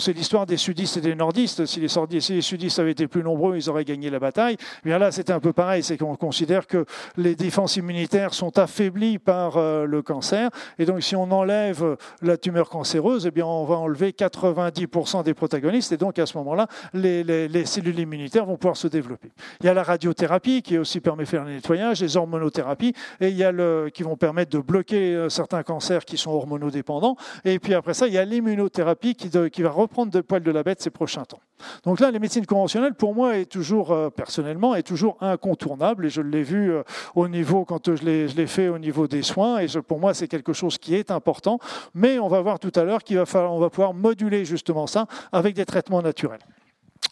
l'histoire 0.07 0.45
des 0.45 0.57
sudistes 0.57 0.97
et 0.97 1.01
des 1.01 1.15
nordistes. 1.15 1.65
Si 1.65 1.79
les, 1.79 1.87
si 1.89 2.33
les 2.33 2.41
sudistes 2.41 2.79
avaient 2.79 2.91
été 2.91 3.07
plus 3.07 3.23
nombreux, 3.23 3.57
ils 3.57 3.69
auraient 3.69 3.85
gagné 3.85 4.09
la 4.09 4.19
bataille. 4.19 4.57
bien 4.83 4.97
là, 4.97 5.11
c'était 5.11 5.33
un 5.33 5.39
peu 5.39 5.53
pareil, 5.53 5.83
c'est 5.83 5.97
qu'on 5.97 6.15
considère 6.15 6.67
que 6.67 6.85
les 7.17 7.35
défenses 7.35 7.75
immunitaires 7.75 8.33
sont 8.33 8.57
affaiblies 8.59 9.19
par 9.19 9.34
euh, 9.57 9.85
le 9.85 10.01
cancer. 10.01 10.49
Et 10.79 10.85
donc, 10.85 11.01
si 11.01 11.15
on 11.15 11.31
enlève 11.31 11.97
la 12.21 12.37
tumeur 12.37 12.69
cancéreuse, 12.69 13.25
eh 13.25 13.31
bien, 13.31 13.45
on 13.45 13.65
va 13.65 13.75
enlever 13.75 14.11
90% 14.11 15.23
des 15.23 15.33
protagonistes. 15.33 15.91
Et 15.91 15.97
donc, 15.97 16.19
à 16.19 16.25
ce 16.25 16.37
moment-là, 16.37 16.67
les, 16.93 17.65
cellules 17.65 17.99
immunitaires 17.99 18.45
vont 18.45 18.57
pouvoir 18.57 18.77
se 18.77 18.87
développer. 18.87 19.31
Il 19.61 19.65
y 19.65 19.69
a 19.69 19.73
la 19.73 19.83
radiothérapie 19.83 20.61
qui 20.61 20.77
aussi 20.77 20.99
permet 20.99 21.23
de 21.23 21.29
faire 21.29 21.43
le 21.43 21.51
nettoyage, 21.51 22.01
les 22.01 22.17
hormonothérapies, 22.17 22.93
et 23.19 23.29
il 23.29 23.37
y 23.37 23.43
a 23.43 23.51
le, 23.51 23.89
qui 23.93 24.03
vont 24.03 24.15
permettre 24.15 24.51
de 24.51 24.59
bloquer 24.59 25.15
euh, 25.15 25.29
certains 25.29 25.63
cancers 25.63 26.05
qui 26.05 26.17
sont 26.17 26.31
hormonodépendants. 26.31 27.15
Et 27.43 27.59
puis 27.59 27.73
après 27.73 27.93
ça, 27.93 28.07
il 28.07 28.13
y 28.13 28.17
a 28.17 28.25
l'immunothérapie 28.25 29.15
qui, 29.15 29.29
qui 29.49 29.61
va 29.61 29.69
reprendre 29.69 30.11
de 30.11 30.21
poil 30.21 30.43
de 30.43 30.51
la 30.51 30.63
bête 30.63 30.81
ces 30.81 30.89
prochains 30.89 31.25
temps. 31.25 31.39
Donc 31.83 31.99
là, 31.99 32.11
les 32.11 32.19
médecines 32.19 32.45
conventionnelles, 32.45 32.93
pour 32.93 33.15
moi, 33.15 33.37
est 33.37 33.45
toujours, 33.45 33.91
euh, 33.91 34.09
personnellement, 34.09 34.75
est 34.75 34.83
toujours 34.83 35.17
incontournable. 35.21 36.05
Et 36.05 36.09
je 36.09 36.21
l'ai 36.21 36.43
vu 36.43 36.73
au 37.15 37.27
niveau, 37.27 37.65
quand 37.65 37.95
je 37.95 38.03
l'ai 38.03 38.47
fait 38.47 38.67
au 38.67 38.77
niveau 38.77 39.07
des 39.07 39.21
soins, 39.21 39.59
et 39.59 39.67
pour 39.87 39.99
moi 39.99 40.13
c'est 40.13 40.27
quelque 40.27 40.53
chose 40.53 40.77
qui 40.77 40.95
est 40.95 41.11
important, 41.11 41.59
mais 41.93 42.19
on 42.19 42.27
va 42.27 42.41
voir 42.41 42.59
tout 42.59 42.71
à 42.75 42.83
l'heure 42.83 43.03
qu'on 43.03 43.23
va, 43.23 43.59
va 43.59 43.69
pouvoir 43.69 43.93
moduler 43.93 44.45
justement 44.45 44.87
ça 44.87 45.07
avec 45.31 45.55
des 45.55 45.65
traitements 45.65 46.01
naturels. 46.01 46.39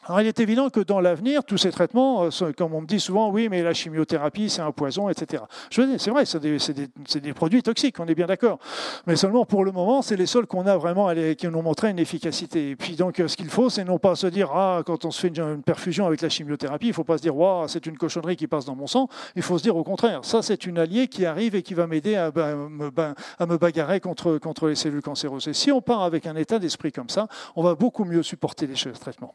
Alors, 0.05 0.19
il 0.19 0.27
est 0.27 0.39
évident 0.41 0.69
que 0.69 0.81
dans 0.81 0.99
l'avenir, 0.99 1.45
tous 1.45 1.57
ces 1.57 1.71
traitements, 1.71 2.25
euh, 2.25 2.51
comme 2.57 2.73
on 2.73 2.81
me 2.81 2.85
dit 2.85 2.99
souvent, 2.99 3.31
oui, 3.31 3.47
mais 3.49 3.63
la 3.63 3.73
chimiothérapie, 3.73 4.49
c'est 4.49 4.61
un 4.61 4.73
poison, 4.73 5.07
etc. 5.07 5.43
C'est 5.71 6.09
vrai, 6.09 6.25
c'est 6.25 6.41
des, 6.41 7.33
produits 7.33 7.63
toxiques, 7.63 8.01
on 8.01 8.05
est 8.07 8.15
bien 8.15 8.25
d'accord. 8.25 8.59
Mais 9.07 9.15
seulement 9.15 9.45
pour 9.45 9.63
le 9.63 9.71
moment, 9.71 10.01
c'est 10.01 10.17
les 10.17 10.25
seuls 10.25 10.45
qu'on 10.45 10.67
a 10.67 10.75
vraiment, 10.75 11.13
qui 11.37 11.47
nous 11.47 11.57
ont 11.57 11.63
montré 11.63 11.89
une 11.89 11.99
efficacité. 11.99 12.71
Et 12.71 12.75
puis 12.75 12.97
donc, 12.97 13.21
ce 13.25 13.37
qu'il 13.37 13.49
faut, 13.49 13.69
c'est 13.69 13.85
non 13.85 13.97
pas 13.97 14.15
se 14.15 14.27
dire, 14.27 14.51
ah, 14.53 14.81
quand 14.85 15.05
on 15.05 15.11
se 15.11 15.21
fait 15.21 15.29
une, 15.29 15.63
perfusion 15.63 16.05
avec 16.05 16.21
la 16.21 16.27
chimiothérapie, 16.27 16.87
il 16.87 16.89
ne 16.89 16.95
faut 16.95 17.05
pas 17.05 17.17
se 17.17 17.21
dire, 17.21 17.35
waouh, 17.35 17.69
c'est 17.69 17.85
une 17.85 17.97
cochonnerie 17.97 18.35
qui 18.35 18.47
passe 18.47 18.65
dans 18.65 18.75
mon 18.75 18.87
sang. 18.87 19.07
Il 19.37 19.41
faut 19.41 19.57
se 19.57 19.63
dire 19.63 19.77
au 19.77 19.85
contraire, 19.85 20.25
ça, 20.25 20.41
c'est 20.41 20.65
une 20.65 20.79
alliée 20.79 21.07
qui 21.07 21.25
arrive 21.25 21.55
et 21.55 21.61
qui 21.61 21.75
va 21.75 21.87
m'aider 21.87 22.15
à, 22.15 22.25
à, 22.25 23.45
me 23.45 23.57
bagarrer 23.57 24.01
contre, 24.01 24.67
les 24.67 24.75
cellules 24.75 25.01
cancéreuses. 25.01 25.47
Et 25.47 25.53
si 25.53 25.71
on 25.71 25.81
part 25.81 26.01
avec 26.01 26.27
un 26.27 26.35
état 26.35 26.59
d'esprit 26.59 26.91
comme 26.91 27.09
ça, 27.09 27.29
on 27.55 27.63
va 27.63 27.75
beaucoup 27.75 28.03
mieux 28.03 28.21
supporter 28.21 28.67
les 28.67 28.75
traitements. 28.99 29.33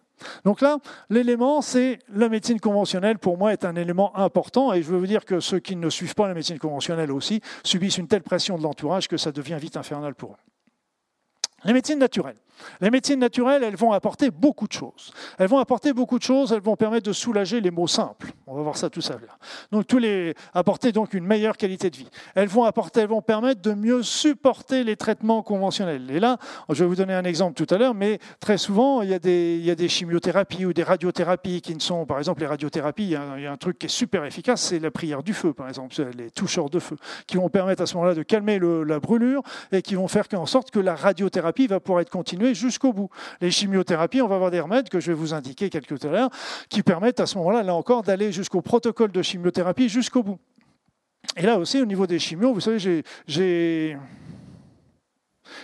Là, 0.61 0.79
l'élément, 1.11 1.63
c'est 1.63 1.99
la 2.09 2.29
médecine 2.29 2.61
conventionnelle, 2.61 3.19
pour 3.19 3.39
moi, 3.39 3.53
est 3.53 3.65
un 3.65 3.77
élément 3.77 4.17
important. 4.17 4.73
Et 4.73 4.83
je 4.83 4.89
veux 4.89 4.99
vous 4.99 5.07
dire 5.07 5.25
que 5.25 5.41
ceux 5.41 5.59
qui 5.59 5.77
ne 5.77 5.91
suivent 5.91 6.15
pas 6.15 6.29
la 6.29 6.35
médecine 6.35 6.59
conventionnelle 6.59 7.13
aussi 7.13 7.41
subissent 7.65 7.99
une 7.99 8.09
telle 8.09 8.23
pression 8.23 8.57
de 8.57 8.63
l'entourage 8.63 9.09
que 9.09 9.17
ça 9.17 9.33
devient 9.33 9.59
vite 9.61 9.77
infernal 9.77 10.15
pour 10.15 10.33
eux. 10.33 10.43
Les 11.65 11.73
médecines 11.73 11.99
naturelles. 11.99 12.37
Les 12.81 12.91
médecines 12.91 13.19
naturelles, 13.19 13.63
elles 13.63 13.77
vont 13.77 13.93
apporter 13.93 14.31
beaucoup 14.31 14.67
de 14.67 14.73
choses. 14.73 15.13
Elles 15.39 15.49
vont 15.49 15.59
apporter 15.59 15.93
beaucoup 15.93 16.19
de 16.19 16.23
choses, 16.23 16.53
elles 16.53 16.61
vont 16.61 16.77
permettre 16.77 17.07
de 17.07 17.13
soulager 17.13 17.61
les 17.61 17.71
maux 17.71 17.87
simples. 17.87 18.33
On 18.47 18.55
va 18.55 18.63
voir 18.63 18.77
ça 18.77 18.91
tout 18.91 19.01
à 19.09 19.13
l'heure. 19.13 19.39
Donc, 19.73 19.93
les, 19.93 20.35
apporter 20.55 20.93
donc 20.93 21.15
une 21.15 21.25
meilleure 21.25 21.57
qualité 21.57 21.91
de 21.91 21.97
vie. 21.97 22.09
Elles 22.35 22.49
vont 22.49 23.23
permettre 23.23 23.61
de 23.63 23.75
mieux 23.75 24.03
supporter 24.03 24.85
les 24.85 24.97
traitements 24.97 25.43
conventionnels. 25.43 26.11
Et 26.11 26.21
là, 26.21 26.39
je 26.71 26.85
vais 26.85 26.89
vous 26.89 26.97
donner 26.97 27.15
un 27.15 27.25
exemple 27.25 27.55
tout 27.55 27.73
à 27.75 27.79
l'heure, 27.79 27.95
mais 27.95 28.19
très 28.41 28.59
souvent, 28.59 29.03
il 29.03 29.11
y, 29.11 29.15
a 29.15 29.19
des, 29.19 29.89
chimiothérapies 29.89 30.67
ou 30.67 30.73
des 30.73 30.83
radiothérapies 30.83 31.61
qui 31.61 31.75
ne 31.75 31.81
sont, 31.81 32.07
par 32.07 32.19
exemple, 32.19 32.41
les 32.41 32.47
radiothérapies, 32.47 33.05
il 33.05 33.11
y 33.11 33.17
a, 33.17 33.35
il 33.37 33.43
y 33.43 33.47
a 33.47 33.53
un 33.53 33.57
truc 33.57 33.79
qui 33.79 33.87
est 33.87 33.91
super 33.91 34.25
efficace, 34.25 34.63
c'est 34.63 34.79
la 34.79 34.91
prière 34.91 35.23
du 35.23 35.35
feu, 35.35 35.53
par 35.53 35.69
exemple, 35.69 35.95
les 36.17 36.31
toucheurs 36.31 36.71
de 36.71 36.79
feu, 36.79 36.97
qui 37.27 37.37
vont 37.37 37.49
permettre 37.49 37.83
à 37.83 37.87
ce 37.87 37.95
moment-là 37.95 38.15
de 38.15 38.23
calmer 38.23 38.59
la 38.59 39.01
brûlure 39.01 39.43
et 39.73 39.83
qui 39.83 39.95
vont 39.95 40.09
faire 40.09 40.27
en 40.35 40.47
sorte 40.47 40.71
que 40.71 40.81
la 40.81 40.95
radiothérapie 40.95 41.67
va 41.67 41.81
pouvoir 41.81 42.03
être 42.03 42.11
continuée 42.11 42.48
jusqu'au 42.55 42.93
bout. 42.93 43.11
Les 43.41 43.51
chimiothérapies, 43.51 44.23
on 44.23 44.29
va 44.29 44.37
avoir 44.37 44.51
des 44.51 44.61
remèdes 44.61 44.89
que 44.89 45.01
je 45.01 45.09
vais 45.09 45.17
vous 45.17 45.35
indiquer 45.35 45.71
quelques 45.71 45.99
tout 45.99 46.09
qui 46.69 46.83
permettent 46.83 47.21
à 47.21 47.27
ce 47.27 47.39
moment-là, 47.39 47.63
là 47.63 47.75
encore, 47.75 48.03
d'aller 48.03 48.33
jusqu'au 48.33 48.63
protocole 48.63 49.13
de 49.13 49.23
chimiothérapie 49.23 49.89
jusqu'au 49.89 50.23
bout. 50.23 50.39
Et 51.37 51.43
là 51.43 51.59
aussi, 51.59 51.81
au 51.81 51.87
niveau 51.87 52.07
des 52.07 52.19
chimios, 52.19 52.53
vous 52.53 52.61
savez, 52.61 53.05
j'ai 53.27 53.97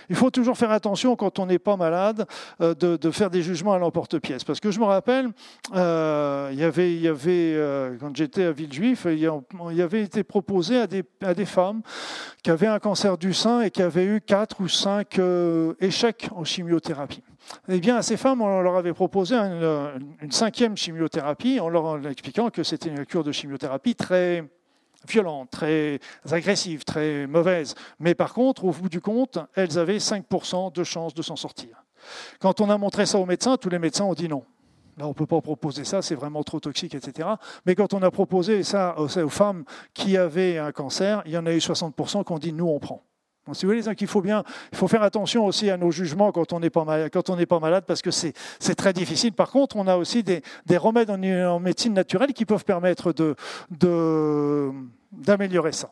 il 0.09 0.15
faut 0.15 0.29
toujours 0.29 0.57
faire 0.57 0.71
attention 0.71 1.15
quand 1.15 1.39
on 1.39 1.45
n'est 1.45 1.59
pas 1.59 1.77
malade 1.77 2.25
euh, 2.61 2.73
de, 2.75 3.11
faire 3.11 3.29
des 3.29 3.41
jugements 3.41 3.73
à 3.73 3.79
l'emporte-pièce. 3.79 4.43
Parce 4.43 4.59
que 4.59 4.71
je 4.71 4.79
me 4.79 4.85
rappelle, 4.85 5.29
euh, 5.75 6.51
y 6.53 6.63
avait, 6.63 7.53
euh, 7.55 7.95
quand 7.99 8.15
j'étais 8.15 8.43
à 8.43 8.51
Villejuif, 8.51 9.07
il 9.09 9.19
y 9.19 9.81
avait 9.81 10.01
été 10.01 10.23
proposé 10.23 10.79
à 10.79 10.87
des, 10.87 11.45
femmes 11.45 11.81
qui 12.43 12.49
avaient 12.49 12.67
un 12.67 12.79
cancer 12.79 13.17
du 13.17 13.33
sein 13.33 13.61
et 13.61 13.69
qui 13.69 13.81
avaient 13.81 14.05
eu 14.05 14.21
quatre 14.21 14.61
ou 14.61 14.67
cinq 14.67 15.19
échecs 15.79 16.29
en 16.35 16.43
chimiothérapie. 16.43 17.23
Eh 17.69 17.79
bien, 17.79 17.97
à 17.97 18.01
ces 18.01 18.17
femmes, 18.17 18.41
on 18.41 18.61
leur 18.61 18.75
avait 18.75 18.93
proposé 18.93 19.35
une, 19.35 20.31
cinquième 20.31 20.75
chimiothérapie 20.75 21.59
en 21.59 21.69
leur 21.69 22.05
expliquant 22.07 22.49
que 22.49 22.63
c'était 22.63 22.89
une 22.89 23.05
cure 23.05 23.23
de 23.23 23.31
chimiothérapie 23.31 23.95
très 23.95 24.43
violente, 25.09 25.49
très 25.51 25.99
agressive, 26.29 26.83
très 26.83 27.27
mauvaise. 27.27 27.75
Mais 27.99 28.15
par 28.15 28.33
contre, 28.33 28.65
au 28.65 28.71
bout 28.71 28.89
du 28.89 29.01
compte, 29.01 29.39
elles 29.55 29.77
avaient 29.77 29.97
5% 29.97 30.73
de 30.73 30.83
chances 30.83 31.13
de 31.13 31.21
s'en 31.21 31.35
sortir. 31.35 31.83
Quand 32.39 32.61
on 32.61 32.69
a 32.69 32.77
montré 32.77 33.05
ça 33.05 33.17
aux 33.17 33.25
médecins, 33.25 33.57
tous 33.57 33.69
les 33.69 33.79
médecins 33.79 34.05
ont 34.05 34.13
dit 34.13 34.27
non. 34.27 34.43
Là, 34.97 35.05
on 35.05 35.09
ne 35.09 35.13
peut 35.13 35.25
pas 35.25 35.41
proposer 35.41 35.83
ça, 35.83 36.01
c'est 36.01 36.15
vraiment 36.15 36.43
trop 36.43 36.59
toxique, 36.59 36.95
etc. 36.95 37.27
Mais 37.65 37.75
quand 37.75 37.93
on 37.93 38.01
a 38.01 38.11
proposé 38.11 38.63
ça 38.63 38.95
aux 38.97 39.29
femmes 39.29 39.65
qui 39.93 40.15
avaient 40.15 40.57
un 40.57 40.71
cancer, 40.71 41.21
il 41.25 41.33
y 41.33 41.37
en 41.37 41.45
a 41.45 41.53
eu 41.53 41.57
60% 41.57 42.23
qui 42.23 42.31
ont 42.31 42.39
dit 42.39 42.53
nous, 42.53 42.67
on 42.67 42.79
prend. 42.79 43.03
Si 43.53 43.65
vous 43.65 43.71
voulez, 43.71 43.83
il 44.01 44.07
faut 44.07 44.21
bien, 44.21 44.43
il 44.71 44.77
faut 44.77 44.87
faire 44.87 45.03
attention 45.03 45.45
aussi 45.45 45.69
à 45.69 45.77
nos 45.77 45.91
jugements 45.91 46.31
quand 46.31 46.51
on 46.53 46.59
n'est 46.59 46.69
pas 46.71 46.83
malade, 46.83 47.83
parce 47.85 48.01
que 48.01 48.09
c'est 48.11 48.33
très 48.75 48.93
difficile. 48.93 49.33
Par 49.33 49.51
contre, 49.51 49.75
on 49.75 49.87
a 49.87 49.97
aussi 49.97 50.23
des, 50.23 50.41
des 50.65 50.77
remèdes 50.77 51.11
en, 51.11 51.59
médecine 51.59 51.93
naturelle 51.93 52.33
qui 52.33 52.45
peuvent 52.45 52.65
permettre 52.65 53.13
d'améliorer 55.11 55.71
ça 55.71 55.91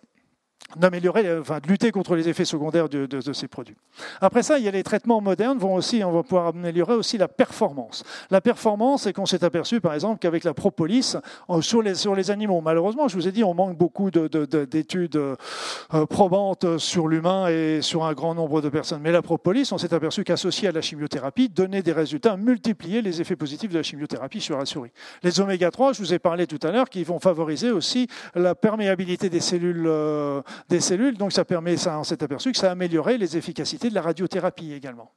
d'améliorer, 0.75 1.39
enfin, 1.39 1.59
de 1.59 1.67
lutter 1.67 1.91
contre 1.91 2.15
les 2.15 2.29
effets 2.29 2.45
secondaires 2.45 2.89
de, 2.89 3.33
ces 3.33 3.47
produits. 3.47 3.75
Après 4.21 4.43
ça, 4.43 4.57
il 4.57 4.65
y 4.65 4.67
a 4.67 4.71
les 4.71 4.83
traitements 4.83 5.21
modernes 5.21 5.57
vont 5.57 5.75
aussi, 5.75 6.03
on 6.03 6.11
va 6.11 6.23
pouvoir 6.23 6.47
améliorer 6.47 6.93
aussi 6.93 7.17
la 7.17 7.27
performance. 7.27 8.03
La 8.31 8.41
performance, 8.41 9.03
c'est 9.03 9.13
qu'on 9.13 9.25
s'est 9.25 9.43
aperçu, 9.43 9.81
par 9.81 9.93
exemple, 9.93 10.19
qu'avec 10.19 10.43
la 10.43 10.53
propolis 10.53 11.15
sur 11.61 11.81
les, 11.81 11.95
sur 11.95 12.15
les 12.15 12.31
animaux, 12.31 12.61
malheureusement, 12.61 13.07
je 13.07 13.15
vous 13.15 13.27
ai 13.27 13.31
dit, 13.31 13.43
on 13.43 13.53
manque 13.53 13.77
beaucoup 13.77 14.09
d'études 14.11 15.15
euh, 15.15 16.05
probantes 16.07 16.77
sur 16.77 17.07
l'humain 17.07 17.47
et 17.47 17.81
sur 17.81 18.05
un 18.05 18.13
grand 18.13 18.35
nombre 18.35 18.61
de 18.61 18.69
personnes. 18.69 19.01
Mais 19.01 19.11
la 19.11 19.21
propolis, 19.21 19.71
on 19.71 19.77
s'est 19.77 19.93
aperçu 19.93 20.23
qu'associée 20.23 20.69
à 20.69 20.71
la 20.71 20.81
chimiothérapie, 20.81 21.49
donnait 21.49 21.83
des 21.83 21.93
résultats, 21.93 22.37
multiplier 22.37 23.01
les 23.01 23.21
effets 23.21 23.35
positifs 23.35 23.69
de 23.69 23.77
la 23.77 23.83
chimiothérapie 23.83 24.41
sur 24.41 24.57
la 24.57 24.65
souris. 24.65 24.91
Les 25.23 25.39
oméga 25.39 25.71
3, 25.71 25.93
je 25.93 25.99
vous 25.99 26.13
ai 26.13 26.19
parlé 26.19 26.47
tout 26.47 26.59
à 26.63 26.71
l'heure, 26.71 26.89
qui 26.89 27.03
vont 27.03 27.19
favoriser 27.19 27.71
aussi 27.71 28.07
la 28.35 28.55
perméabilité 28.55 29.29
des 29.29 29.39
cellules 29.39 29.85
euh, 29.87 30.41
des 30.69 30.79
cellules. 30.79 31.17
Donc 31.17 31.31
ça 31.31 31.45
permet, 31.45 31.77
ça, 31.77 31.99
on 31.99 32.03
s'est 32.03 32.23
aperçu 32.23 32.51
que 32.51 32.57
ça 32.57 32.71
améliorait 32.71 33.17
les 33.17 33.37
efficacités 33.37 33.89
de 33.89 33.95
la 33.95 34.01
radiothérapie 34.01 34.73
également. 34.73 35.11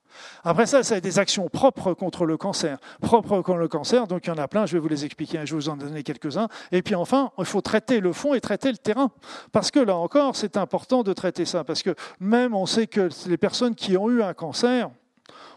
Après 0.44 0.66
ça, 0.66 0.82
ça 0.82 0.96
a 0.96 1.00
des 1.00 1.18
actions 1.18 1.48
propres 1.48 1.94
contre 1.94 2.24
le 2.24 2.36
cancer. 2.36 2.78
Propres 3.00 3.42
contre 3.42 3.58
le 3.58 3.68
cancer, 3.68 4.06
donc 4.06 4.26
il 4.26 4.28
y 4.28 4.32
en 4.32 4.38
a 4.38 4.48
plein, 4.48 4.66
je 4.66 4.74
vais 4.74 4.78
vous 4.78 4.88
les 4.88 5.04
expliquer, 5.04 5.40
je 5.44 5.54
vais 5.54 5.60
vous 5.60 5.68
en 5.68 5.76
donner 5.76 6.02
quelques-uns. 6.02 6.48
Et 6.72 6.82
puis 6.82 6.94
enfin, 6.94 7.30
il 7.38 7.44
faut 7.44 7.60
traiter 7.60 8.00
le 8.00 8.12
fond 8.12 8.34
et 8.34 8.40
traiter 8.40 8.70
le 8.70 8.78
terrain. 8.78 9.10
Parce 9.52 9.70
que 9.70 9.80
là 9.80 9.96
encore, 9.96 10.36
c'est 10.36 10.56
important 10.56 11.02
de 11.02 11.12
traiter 11.12 11.44
ça. 11.44 11.64
Parce 11.64 11.82
que 11.82 11.94
même 12.20 12.54
on 12.54 12.66
sait 12.66 12.86
que 12.86 13.08
les 13.28 13.36
personnes 13.36 13.74
qui 13.74 13.96
ont 13.96 14.10
eu 14.10 14.22
un 14.22 14.34
cancer, 14.34 14.90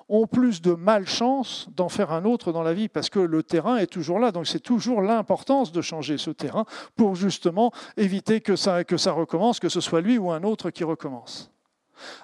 ont 0.09 0.27
plus 0.27 0.61
de 0.61 0.73
malchance 0.73 1.69
d'en 1.75 1.87
faire 1.87 2.11
un 2.11 2.25
autre 2.25 2.51
dans 2.51 2.63
la 2.63 2.73
vie 2.73 2.89
parce 2.89 3.09
que 3.09 3.19
le 3.19 3.43
terrain 3.43 3.77
est 3.77 3.87
toujours 3.87 4.19
là. 4.19 4.31
Donc 4.31 4.47
c'est 4.47 4.59
toujours 4.59 5.01
l'importance 5.01 5.71
de 5.71 5.81
changer 5.81 6.17
ce 6.17 6.31
terrain 6.31 6.65
pour 6.95 7.15
justement 7.15 7.71
éviter 7.95 8.41
que 8.41 8.55
ça, 8.55 8.83
recommence, 9.11 9.59
que 9.59 9.69
ce 9.69 9.81
soit 9.81 10.01
lui 10.01 10.17
ou 10.17 10.31
un 10.31 10.43
autre 10.43 10.71
qui 10.71 10.83
recommence. 10.83 11.51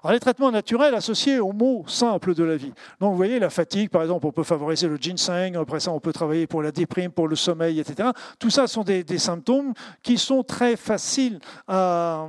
Alors, 0.02 0.14
les 0.14 0.22
traitements 0.22 0.52
naturels 0.52 0.96
associés 0.96 1.40
aux 1.40 1.52
mots 1.52 1.84
simples 1.86 2.34
de 2.34 2.46
la 2.46 2.56
vie. 2.56 2.72
Donc, 3.02 3.12
vous 3.12 3.18
voyez, 3.18 3.40
la 3.40 3.50
fatigue, 3.50 3.90
par 3.90 4.04
exemple, 4.04 4.26
on 4.26 4.32
peut 4.32 4.44
favoriser 4.44 4.88
le 4.88 4.96
ginseng, 4.96 5.58
après 5.58 5.82
ça, 5.82 5.92
on 5.92 6.00
peut 6.00 6.14
travailler 6.14 6.48
pour 6.48 6.62
la 6.62 6.72
déprime, 6.72 7.12
pour 7.12 7.28
le 7.28 7.36
sommeil, 7.36 7.82
etc. 7.82 8.12
Tout 8.40 8.50
ça 8.50 8.68
sont 8.68 8.84
des 8.84 9.18
symptômes 9.18 9.74
qui 10.02 10.18
sont 10.18 10.44
très 10.44 10.78
faciles 10.78 11.40
à, 11.68 12.26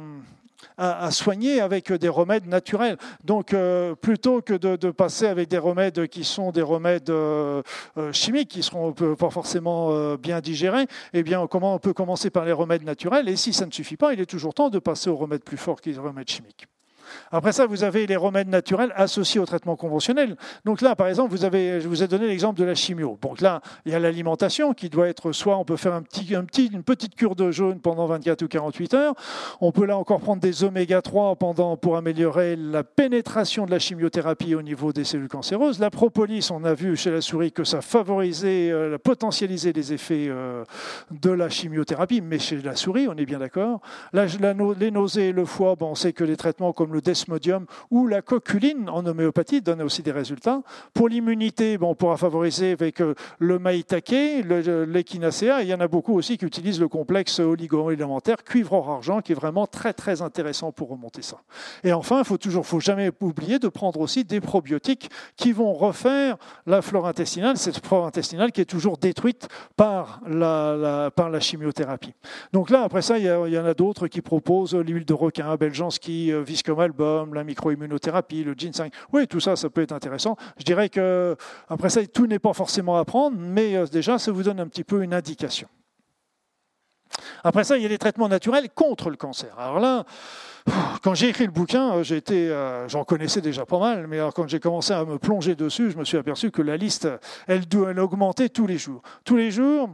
à, 0.76 1.11
soigner 1.11 1.61
avec 1.61 1.92
des 1.92 2.08
remèdes 2.08 2.46
naturels. 2.46 2.96
Donc, 3.25 3.52
euh, 3.52 3.94
plutôt 3.94 4.42
que 4.42 4.54
de, 4.54 4.90
passer 4.90 5.26
avec 5.26 5.49
des 5.49 5.58
remèdes 5.58 6.06
qui 6.08 6.25
sont 6.25 6.52
des 6.52 6.62
remèdes 6.62 7.11
euh, 7.11 7.62
euh, 7.96 8.12
chimiques, 8.12 8.49
qui 8.49 8.58
ne 8.58 8.62
seront 8.62 8.92
pas 8.92 9.30
forcément 9.30 10.14
bien 10.16 10.40
digérés, 10.40 10.87
eh 11.12 11.23
bien, 11.23 11.40
on 11.40 11.78
peut 11.78 11.92
commencer 11.92 12.30
par 12.30 12.44
les 12.44 12.52
remèdes 12.52 12.85
naturels? 12.85 13.28
Et 13.28 13.37
si 13.37 13.52
ça 13.52 13.66
ne 13.66 13.73
suffit 13.73 13.96
pas, 13.96 14.12
il 14.12 14.20
est 14.20 14.26
toujours 14.26 14.54
temps 14.54 14.70
de 14.70 14.78
passer 14.78 15.11
aux 15.11 15.16
remèdes 15.16 15.44
plus 15.44 15.56
forts 15.56 15.80
que 15.80 15.90
les 15.90 15.99
remèdes 15.99 16.28
chimiques. 16.28 16.66
Après 17.31 17.53
ça, 17.53 17.67
vous 17.67 17.85
avez 17.85 18.07
les 18.07 18.17
remèdes 18.17 18.49
naturels 18.49 18.93
associés 18.97 19.41
au 19.41 19.47
traitement 19.47 19.77
conventionnel. 19.77 20.37
Donc 20.65 20.81
là, 20.81 20.97
par 20.97 21.09
exemple, 21.09 21.31
vous 21.31 21.45
avez, 21.45 21.81
je 21.81 21.89
vous 21.89 22.03
ai 22.03 22.09
donné 22.09 22.27
l'exemple 22.27 22.59
de 22.59 22.65
la 22.65 22.75
chimio. 22.75 23.19
Donc 23.23 23.41
là, 23.41 23.61
il 23.85 23.93
y 23.93 23.95
a 23.95 23.99
l'alimentation 23.99 24.75
qui 24.75 24.89
doit 24.89 25.09
être 25.09 25.33
soit 25.33 25.57
on 25.57 25.65
peut 25.65 25.77
faire 25.77 25.95
un 25.95 26.03
petit, 26.03 26.35
un 26.35 26.45
petit, 26.45 26.67
une 26.67 26.83
petite 26.83 27.15
cure 27.15 27.37
de 27.37 27.51
jaune 27.51 27.81
pendant 27.81 28.07
24 28.07 28.43
ou 28.43 28.49
48 28.49 28.95
heures. 28.95 29.15
On 29.61 29.73
peut 29.73 29.87
là 29.87 29.97
encore 29.97 30.21
prendre 30.21 30.41
des 30.41 30.65
oméga 30.65 31.03
3 31.03 31.37
pendant, 31.37 31.77
pour 31.77 31.97
améliorer 31.97 32.57
la 32.57 32.85
pénétration 32.85 33.67
de 33.67 33.71
la 33.71 33.79
chimiothérapie 33.79 34.55
au 34.55 34.63
niveau 34.63 34.93
des 34.93 35.05
cellules 35.05 35.29
cancéreuses. 35.29 35.79
La 35.79 35.91
propolis, 35.91 36.49
on 36.51 36.65
a 36.65 36.75
vu 36.75 36.97
chez 36.97 37.11
la 37.11 37.21
souris 37.21 37.53
que 37.53 37.65
ça 37.65 37.81
favorisait, 37.81 38.71
euh, 38.71 38.99
potentialisait 38.99 39.73
les 39.73 39.93
effets 39.93 40.27
euh, 40.29 40.65
de 41.11 41.31
la 41.31 41.49
chimiothérapie, 41.49 42.21
mais 42.21 42.39
chez 42.39 42.61
la 42.63 42.77
souris, 42.77 43.09
on 43.09 43.17
est 43.17 43.27
bien 43.27 43.39
d'accord. 43.39 43.81
les 44.13 44.91
nausées 44.91 45.29
et 45.29 45.33
le 45.33 45.45
foie, 45.45 45.75
bon, 45.75 45.91
on 45.91 45.95
sait 45.95 46.13
que 46.13 46.25
les 46.25 46.37
traitements 46.37 46.73
comme 46.73 46.93
le 46.93 46.96
desmodium 47.00 47.67
ou 47.91 48.07
la 48.07 48.23
coculine 48.23 48.88
en 48.88 49.05
homéopathie 49.07 49.61
donnent 49.61 49.83
aussi 49.83 50.03
des 50.03 50.12
résultats. 50.12 50.62
Pour 50.95 51.09
l'immunité, 51.09 51.79
bon, 51.79 51.91
on 51.91 51.95
pourra 51.95 52.17
favoriser 52.17 52.73
avec 52.73 53.00
euh, 53.00 53.15
le 53.38 53.59
maïtake, 53.59 54.45
l'échinacea. 54.45 55.62
Il 55.62 55.69
y 55.69 55.75
en 55.75 55.81
a 55.81 55.88
beaucoup 55.88 56.15
aussi 56.15 56.38
qui 56.38 56.45
utilisent 56.45 56.81
le 56.81 56.88
complexe 56.88 57.41
oligo-élémentaire 57.41 58.45
cuivre-or-argent 58.45 59.21
qui 59.21 59.33
est 59.33 59.37
vraiment 59.37 59.67
très 59.67 59.93
très 59.93 60.23
intéressant 60.23 60.73
pour 60.73 60.91
remonter 60.91 61.23
ça. 61.23 61.38
Et 61.85 61.93
enfin, 61.93 62.19
il 62.19 62.25
faut 62.25 62.38
toujours, 62.38 62.67
faut 62.67 62.81
jamais 62.81 63.11
oublier 63.21 63.59
de 63.59 63.69
prendre 63.69 64.00
aussi 64.00 64.25
des 64.25 64.41
probiotiques 64.41 65.11
qui 65.37 65.53
vont 65.53 65.73
refaire 65.73 66.37
la 66.67 66.83
flore 66.83 67.07
intestinale, 67.07 67.57
cette 67.57 67.85
flore 67.85 68.07
intestinale 68.07 68.53
qui 68.53 68.61
est 68.61 68.67
toujours 68.67 68.99
détruite 68.99 69.49
par 69.76 70.21
la, 70.26 71.11
par 71.15 71.31
la 71.31 71.41
chimiothérapie. 71.41 72.15
Donc 72.53 72.71
là, 72.71 72.83
après 72.83 73.03
ça, 73.03 73.19
il 73.19 73.25
y, 73.25 73.59
en 73.59 73.65
a 73.65 73.75
d'autres 73.75 74.09
qui 74.09 74.21
proposent 74.21 74.75
l'huile 74.75 75.05
de 75.05 75.15
requin, 75.15 75.57
Beljanski, 75.57 76.33
euh, 76.33 76.43
Viscomal 76.93 77.35
la 77.35 77.45
microimmunothérapie, 77.45 78.45
le 78.45 78.55
ginseng. 78.55 78.90
Oui, 79.12 79.26
tout 79.26 79.40
ça, 79.40 79.57
ça 79.57 79.71
peut 79.71 79.83
être 79.83 79.93
intéressant. 79.93 80.37
Je 80.59 80.64
dirais 80.64 80.88
que, 80.88 81.37
après 81.69 81.90
ça, 81.90 82.07
tout 82.07 82.26
n'est 82.26 82.38
pas 82.38 82.52
forcément 82.52 82.97
à 82.99 83.05
prendre, 83.05 83.37
mais 83.38 83.76
euh, 83.76 83.87
déjà, 83.87 84.19
ça 84.19 84.33
vous 84.33 84.43
donne 84.43 84.61
un 84.61 84.69
petit 84.69 84.85
peu 84.85 85.02
une 85.02 85.14
indication. 85.14 85.69
Après 87.45 87.64
ça, 87.64 87.76
il 87.76 87.83
y 87.83 87.87
a 87.87 87.88
les 87.88 87.99
traitements 87.99 88.28
naturels 88.28 88.69
contre 88.75 89.11
le 89.11 89.16
cancer. 89.16 89.59
Alors 89.59 89.78
là, 89.78 90.05
quand 91.02 91.14
j'ai 91.14 91.28
écrit 91.28 91.47
le 91.47 91.52
bouquin, 91.52 91.97
euh, 91.97 92.21
euh, 92.31 92.88
j'en 92.88 93.05
connaissais 93.05 93.40
déjà 93.40 93.64
pas 93.64 93.78
mal, 93.78 94.07
mais 94.07 94.19
alors 94.19 94.35
quand 94.35 94.49
j'ai 94.49 94.61
commencé 94.61 94.93
à 94.93 95.05
me 95.05 95.19
plonger 95.19 95.55
dessus, 95.55 95.90
je 95.90 95.97
me 95.97 96.05
suis 96.05 96.19
aperçu 96.19 96.50
que 96.50 96.62
la 96.62 96.76
liste, 96.76 97.09
elle, 97.47 97.62
elle 97.88 98.00
augmentait 98.00 98.49
tous 98.49 98.66
les 98.66 98.78
jours. 98.78 99.02
Tous 99.25 99.37
les 99.37 99.50
jours, 99.50 99.90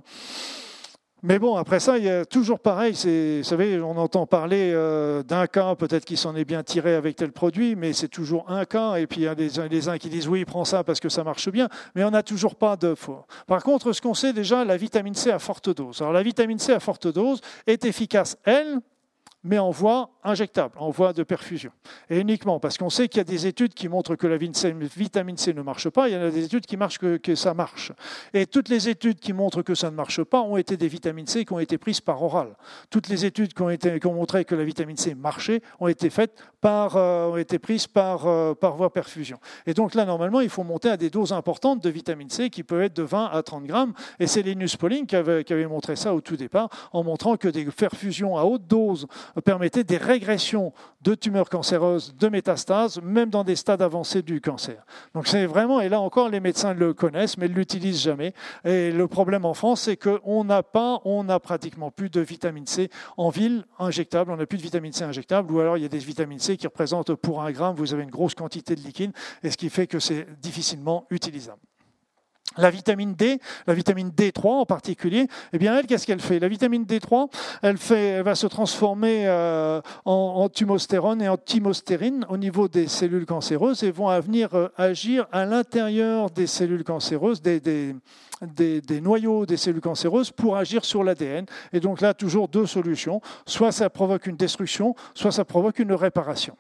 mais 1.25 1.39
bon, 1.39 1.55
après 1.55 1.79
ça, 1.79 1.99
il 1.99 2.05
y 2.05 2.11
a 2.11 2.25
toujours 2.25 2.59
pareil. 2.59 2.95
Vous 2.95 3.45
savez, 3.45 3.81
on 3.81 3.97
entend 3.97 4.27
parler 4.27 4.73
euh, 4.75 5.23
d'un 5.23 5.47
cas, 5.47 5.77
peut-être 5.77 6.05
qu'il 6.05 6.19
s'en 6.19 6.35
est 6.35 6.45
bien 6.45 6.65
tiré 6.65 6.97
avec 6.97 7.15
tel 7.15 7.31
produit, 7.31 7.77
mais 7.77 7.93
c'est 7.93 8.09
toujours 8.09 8.51
un 8.51 8.65
cas. 8.65 8.97
Et 8.97 9.07
puis 9.07 9.21
il 9.21 9.25
y 9.25 9.29
a 9.29 9.35
des, 9.37 9.89
uns 9.89 9.99
qui 9.99 10.09
disent 10.09 10.27
oui, 10.27 10.45
prends 10.45 10.65
ça 10.65 10.83
parce 10.83 10.99
que 10.99 11.09
ça 11.09 11.23
marche 11.23 11.49
bien, 11.49 11.69
mais 11.95 12.03
on 12.03 12.11
n'a 12.11 12.25
toujours 12.25 12.57
pas 12.57 12.77
de 12.77 12.97
faux. 12.97 13.25
Par 13.47 13.63
contre, 13.63 13.93
ce 13.93 14.01
qu'on 14.01 14.15
sait 14.15 14.33
déjà, 14.33 14.65
la 14.65 14.77
vitamine 14.77 15.15
C 15.15 15.31
à 15.31 15.39
forte 15.39 15.71
dose. 15.71 16.01
Alors 16.01 16.13
la 16.13 16.25
vitamine 16.25 16.59
C 16.59 16.73
à 16.73 16.81
forte 16.81 17.07
dose 17.07 17.41
est 17.69 17.85
efficace, 17.85 18.37
elle, 18.43 18.81
mais 19.45 19.59
en 19.59 19.71
voie 19.71 20.11
injectable, 20.25 20.75
en 20.79 20.91
voie 20.91 21.13
de 21.13 21.23
perfusion. 21.23 21.73
Et 22.09 22.21
uniquement 22.21 22.61
parce 22.61 22.79
qu'on 22.79 22.91
sait 22.91 23.09
qu'il 23.09 23.19
y 23.19 23.21
a 23.21 23.25
des 23.25 23.47
études 23.47 23.75
qui 23.75 23.89
montrent 23.89 24.15
que 24.15 24.27
la 24.27 24.37
vitamine 24.37 25.37
C 25.37 25.53
ne 25.53 25.63
marche 25.63 25.89
pas, 25.91 26.09
il 26.09 26.15
y 26.15 26.17
en 26.17 26.23
a 26.23 26.31
des 26.31 26.45
études 26.45 26.67
qui 26.67 26.77
marchent 26.77 26.99
que, 26.99 27.35
ça 27.35 27.55
marche. 27.55 27.93
Et 28.35 28.47
toutes 28.47 28.69
les 28.69 28.89
études 28.89 29.19
qui 29.19 29.33
montrent 29.33 29.63
que 29.63 29.75
ça 29.75 29.91
ne 29.91 29.97
marche 29.97 30.23
pas 30.23 30.43
ont 30.43 30.57
été 30.57 30.77
des 30.77 30.89
vitamines 30.89 31.27
C 31.27 31.45
qui 31.45 31.53
ont 31.53 31.59
été 31.59 31.79
prises 31.79 32.01
par 32.01 32.23
oral. 32.23 32.57
Toutes 32.91 33.09
les 33.09 33.25
études 33.25 33.53
qui 33.55 33.63
ont, 33.63 34.15
montré 34.15 34.45
que 34.45 34.55
la 34.55 34.65
vitamine 34.65 34.97
C 34.97 35.15
marchait 35.15 35.61
ont 35.81 35.89
été 35.89 36.11
faites 36.11 36.39
par, 36.61 36.97
euh, 36.97 37.31
ont 37.31 37.37
été 37.37 37.59
prises 37.59 37.87
par, 37.87 38.27
euh, 38.27 38.55
par 38.55 38.77
voie 38.77 38.93
perfusion. 38.93 39.39
Et 39.67 39.75
donc 39.75 39.95
là, 39.95 40.05
normalement, 40.05 40.41
il 40.41 40.51
faut 40.51 40.63
monter 40.63 40.91
à 40.91 40.97
des 40.97 41.11
doses 41.11 41.33
importantes 41.33 41.83
de 41.83 41.91
vitamine 41.91 42.31
C 42.31 42.51
qui 42.51 42.63
peuvent 42.63 42.83
être 42.83 42.97
de 42.97 43.03
20 43.03 43.31
à 43.33 43.43
30 43.43 43.65
grammes. 43.65 43.95
Et 44.21 44.27
c'est 44.27 44.43
Linus 44.43 44.77
Pauling 44.77 45.07
qui 45.07 45.17
avait 45.17 45.67
montré 45.67 45.97
ça 45.97 46.15
au 46.15 46.21
tout 46.21 46.37
départ 46.37 46.69
en 46.93 47.03
montrant 47.03 47.37
que 47.37 47.49
des 47.49 47.65
perfusions 47.65 48.37
à 48.37 48.45
haute 48.45 48.67
dose 48.67 49.07
permettait 49.41 49.85
des 49.85 49.97
régressions 49.97 50.73
de 51.01 51.15
tumeurs 51.15 51.49
cancéreuses, 51.49 52.15
de 52.17 52.29
métastases, 52.29 53.01
même 53.03 53.31
dans 53.31 53.45
des 53.45 53.57
stades 53.57 53.83
avancés 53.83 54.23
du 54.23 54.41
cancer. 54.41 54.85
Donc 55.15 55.27
c'est 55.27 55.47
vraiment, 55.47 55.81
et 55.81 55.89
là 55.89 56.01
encore, 56.01 56.29
les 56.29 56.41
médecins 56.41 56.75
le 56.75 56.95
connaissent, 56.95 57.39
mais 57.39 57.49
ne 57.49 57.55
l'utilisent 57.55 58.03
jamais. 58.03 58.35
Et 58.65 58.91
le 58.91 59.09
problème 59.09 59.45
en 59.45 59.55
France, 59.55 59.83
c'est 59.83 59.97
qu'on 59.97 60.45
n'a 60.45 60.63
pas, 60.63 61.01
on 61.05 61.25
n'a 61.25 61.41
pratiquement 61.41 61.91
plus 61.91 62.11
de 62.11 62.21
vitamine 62.21 62.67
C 62.67 62.91
en 63.17 63.31
ville 63.31 63.65
injectable. 63.79 64.31
On 64.31 64.37
n'a 64.37 64.47
plus 64.47 64.59
de 64.59 64.63
vitamine 64.63 64.93
C 64.93 65.05
injectable, 65.05 65.53
ou 65.53 65.61
alors 65.61 65.77
il 65.77 65.83
y 65.83 65.87
a 65.87 65.89
des 65.89 65.99
vitamines 65.99 66.39
C 66.39 66.57
qui 66.57 66.67
représentent 66.67 67.15
pour 67.15 67.43
un 67.43 67.51
gramme, 67.51 67.75
vous 67.75 67.95
avez 67.95 68.03
une 68.03 68.11
grosse 68.11 68.35
quantité 68.35 68.75
de 68.75 68.81
liquide, 68.81 69.13
et 69.43 69.51
ce 69.51 69.57
qui 69.57 69.71
fait 69.71 69.87
que 69.87 69.99
c'est 69.99 70.27
difficilement 70.41 71.07
utilisable. 71.11 71.61
La 72.57 72.71
vitamine 72.71 73.15
D, 73.15 73.39
la 73.67 73.75
vitamine 73.75 74.11
D3 74.11 74.47
en 74.49 74.67
particulier, 74.67 75.27
eh 75.53 75.59
bien 75.59 75.79
elle, 75.79 75.87
qu'est-ce 75.87 76.07
qu'elle 76.07 76.21
fait? 76.21 76.39
La 76.39 76.49
vitamine 76.49 76.85
D3, 76.85 77.29
elle, 77.63 77.79
fait, 77.79 78.09
elle 78.09 78.23
va 78.23 78.35
se 78.35 78.47
transformer 78.47 79.27
euh, 79.27 79.81
en, 80.05 80.49
thymostérone 80.49 81.23
et 81.23 81.29
en 81.29 81.37
thymostérine 81.37 82.27
au 82.29 82.37
niveau 82.37 82.69
des 82.69 82.89
cellules 82.89 83.27
cancéreuses 83.27 83.83
et 83.85 83.91
vont 83.91 84.19
venir 84.21 84.55
euh, 84.55 84.69
agir 84.77 85.27
à 85.33 85.45
l'intérieur 85.47 86.31
des 86.31 86.47
cellules 86.47 86.85
cancéreuses, 86.85 87.41
des, 87.41 87.61
des, 87.61 87.95
des, 88.81 89.01
noyaux 89.01 89.47
des 89.47 89.57
cellules 89.57 89.81
cancéreuses 89.81 90.31
pour 90.31 90.57
agir 90.57 90.85
sur 90.85 91.05
l'ADN. 91.05 91.47
Et 91.73 91.81
donc 91.81 92.01
là, 92.01 92.15
toujours 92.15 92.49
deux 92.49 92.67
solutions. 92.67 93.21
Soit 93.47 93.73
ça 93.73 93.91
provoque 93.91 94.27
une 94.27 94.37
destruction, 94.37 94.95
soit 95.15 95.33
ça 95.33 95.45
provoque 95.45 95.79
une 95.79 95.93
réparation. 95.93 96.57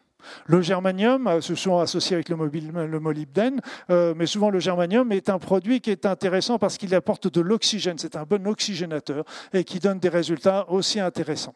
Le 0.46 0.62
germanium, 0.62 1.26
euh, 1.26 1.40
se 1.40 1.54
sont 1.54 1.78
associés 1.78 2.14
avec 2.14 2.28
le, 2.28 2.36
molybdène, 2.36 3.60
euh, 3.90 4.14
mais 4.16 4.26
souvent 4.26 4.50
le 4.50 4.60
germanium 4.60 5.10
est 5.12 5.28
un 5.28 5.38
produit 5.38 5.80
qui 5.80 5.90
est 5.90 6.06
intéressant 6.06 6.58
parce 6.58 6.78
qu'il 6.78 6.94
apporte 6.94 7.32
de 7.32 7.40
l'oxygène. 7.40 7.98
C'est 7.98 8.16
un 8.16 8.24
bon 8.24 8.46
oxygénateur 8.46 9.24
et 9.52 9.64
qui 9.64 9.78
donne 9.78 9.98
des 9.98 10.08
résultats 10.08 10.66
aussi 10.70 11.00
intéressants. 11.00 11.54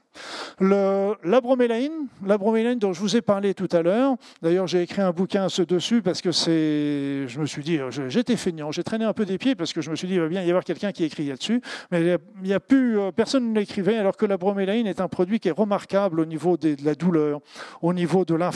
la 0.60 1.40
bromélaïne, 1.40 2.08
la 2.24 2.38
bromélaïne 2.38 2.78
dont 2.78 2.92
je 2.92 3.00
vous 3.00 3.16
ai 3.16 3.22
parlé 3.22 3.54
tout 3.54 3.68
à 3.72 3.82
l'heure, 3.82 4.16
d'ailleurs 4.42 4.66
j'ai 4.66 4.82
écrit 4.82 5.02
un 5.02 5.12
bouquin 5.12 5.48
ce 5.48 5.62
dessus 5.62 6.02
parce 6.02 6.20
que 6.20 6.32
c'est, 6.32 7.26
je 7.28 7.40
me 7.40 7.46
suis 7.46 7.62
dit, 7.62 7.78
j'étais 8.08 8.36
feignant, 8.36 8.72
j'ai 8.72 8.82
traîné 8.82 9.04
un 9.04 9.12
peu 9.12 9.24
des 9.24 9.38
pieds 9.38 9.54
parce 9.54 9.72
que 9.72 9.80
je 9.80 9.90
me 9.90 9.96
suis 9.96 10.08
dit, 10.08 10.14
il 10.14 10.20
va 10.20 10.28
bien 10.28 10.42
y 10.42 10.48
avoir 10.48 10.64
quelqu'un 10.64 10.92
qui 10.92 11.04
écrit 11.04 11.26
là-dessus, 11.28 11.60
mais 11.90 12.18
il 12.42 12.48
y 12.48 12.54
a 12.54 12.60
plus, 12.60 12.98
euh, 12.98 13.12
personne 13.12 13.52
ne 13.52 13.58
l'écrivait 13.58 13.96
alors 13.96 14.16
que 14.16 14.26
la 14.26 14.36
bromélaïne 14.36 14.86
est 14.86 15.00
un 15.00 15.08
produit 15.08 15.40
qui 15.40 15.48
est 15.48 15.52
remarquable 15.52 16.20
au 16.20 16.24
niveau 16.24 16.56
de 16.56 16.76
la 16.84 16.94
douleur, 16.94 17.40
au 17.82 17.92
niveau 17.92 18.24
de 18.24 18.34
l'inflammation 18.34 18.55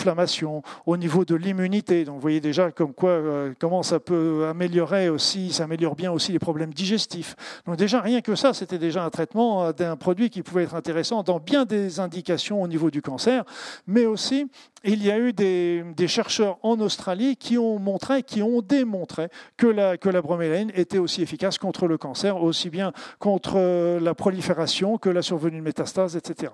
au 0.87 0.97
niveau 0.97 1.25
de 1.25 1.35
l'immunité. 1.35 2.05
Donc 2.05 2.17
vous 2.17 2.21
voyez 2.21 2.41
déjà 2.41 2.71
comme 2.71 2.93
quoi, 2.93 3.11
euh, 3.11 3.53
comment 3.59 3.83
ça 3.83 4.01
peut 4.01 4.47
améliorer 4.49 5.09
aussi, 5.09 5.53
ça 5.53 5.65
améliore 5.65 5.95
bien 5.95 6.13
aussi 6.13 6.33
les 6.33 6.39
problèmes 6.39 6.73
digestifs. 6.73 7.35
Donc 7.67 7.77
déjà, 7.77 8.01
rien 8.01 8.21
que 8.21 8.35
ça, 8.35 8.53
c'était 8.55 8.79
déjà 8.79 9.05
un 9.05 9.11
traitement 9.11 9.65
euh, 9.65 9.73
d'un 9.73 9.97
produit 9.97 10.31
qui 10.31 10.43
pouvait 10.43 10.65
être 10.65 10.75
intéressant 10.75 11.23
dans 11.23 11.39
bien 11.39 11.65
des 11.65 12.01
indications 12.01 12.63
au 12.63 12.69
niveau 12.69 12.91
du 12.91 13.03
cancer, 13.03 13.45
mais 13.87 14.07
aussi 14.07 14.47
il 14.85 15.05
y 15.05 15.11
a 15.11 15.19
eu 15.19 15.33
des, 15.33 15.85
chercheurs 16.07 16.59
en 16.63 16.81
Australie 16.81 17.37
qui 17.37 17.59
ont 17.59 17.79
démontré 18.63 19.29
que 19.57 19.67
la, 19.67 19.97
que 19.97 20.09
la 20.09 20.23
bromélaïne 20.23 20.73
était 20.75 20.99
aussi 20.99 21.23
efficace 21.23 21.59
contre 21.59 21.87
le 21.87 21.99
cancer, 21.99 22.43
aussi 22.43 22.71
bien 22.71 22.93
contre 23.19 23.55
euh, 23.57 24.01
la 24.01 24.15
prolifération 24.15 24.99
que 24.99 25.11
la 25.11 25.23
survenue 25.23 25.59
de 25.59 25.63
métastases, 25.63 26.17
etc. 26.17 26.53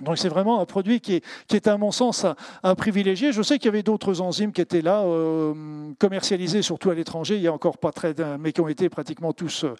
Donc 0.00 0.16
c'est 0.16 0.28
vraiment 0.28 0.60
un 0.60 0.64
produit 0.64 1.00
qui 1.00 1.16
est, 1.16 1.24
qui 1.46 1.56
est 1.56 1.68
à 1.68 1.76
mon 1.76 1.90
sens 1.90 2.24
à, 2.62 2.74
privilégier. 2.74 3.32
Je 3.32 3.42
sais 3.42 3.58
qu'il 3.58 3.66
y 3.66 3.68
avait 3.68 3.82
d'autres 3.82 4.22
enzymes 4.22 4.52
qui 4.52 4.62
étaient 4.62 4.80
là, 4.80 5.02
euh, 5.02 5.52
commercialisées 5.98 6.62
surtout 6.62 6.90
à 6.90 6.94
l'étranger, 6.94 7.36
il 7.36 7.42
y 7.42 7.48
a 7.48 7.52
encore 7.52 7.76
pas 7.76 7.92
très, 7.92 8.14
mais 8.40 8.52
qui 8.52 8.62
ont 8.62 8.68
été 8.68 8.88
pratiquement 8.88 9.32
tous 9.34 9.64
euh, 9.64 9.74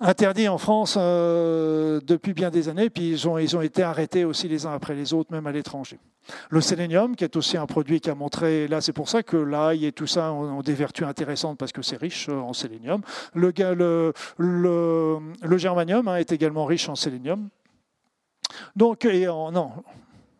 interdits 0.00 0.48
en 0.48 0.56
France 0.56 0.96
euh, 0.98 2.00
depuis 2.06 2.32
bien 2.32 2.50
des 2.50 2.68
années. 2.70 2.88
Puis 2.88 3.10
ils 3.10 3.28
ont, 3.28 3.36
ils 3.36 3.54
ont 3.56 3.60
été 3.60 3.82
arrêtés 3.82 4.24
aussi 4.24 4.48
les 4.48 4.64
uns 4.64 4.72
après 4.72 4.94
les 4.94 5.12
autres, 5.12 5.30
même 5.30 5.46
à 5.46 5.52
l'étranger. 5.52 5.98
Le 6.48 6.60
sélénium, 6.60 7.14
qui 7.14 7.24
est 7.24 7.36
aussi 7.36 7.56
un 7.56 7.66
produit 7.66 8.00
qui 8.00 8.08
a 8.08 8.14
montré, 8.14 8.66
là 8.66 8.80
c'est 8.80 8.92
pour 8.92 9.08
ça 9.08 9.22
que 9.22 9.36
l'ail 9.36 9.84
et 9.84 9.92
tout 9.92 10.06
ça 10.06 10.32
ont, 10.32 10.62
des 10.62 10.74
vertus 10.74 11.06
intéressantes 11.06 11.58
parce 11.58 11.72
que 11.72 11.82
c'est 11.82 11.96
riche 11.96 12.28
en 12.28 12.52
sélénium. 12.52 13.02
Le 13.34 14.12
germanium 15.56 16.08
hein, 16.08 16.16
est 16.16 16.32
également 16.32 16.64
riche 16.64 16.88
en 16.88 16.94
sélénium. 16.94 17.50
Donc, 18.76 19.04
et 19.04 19.26
non, 19.26 19.72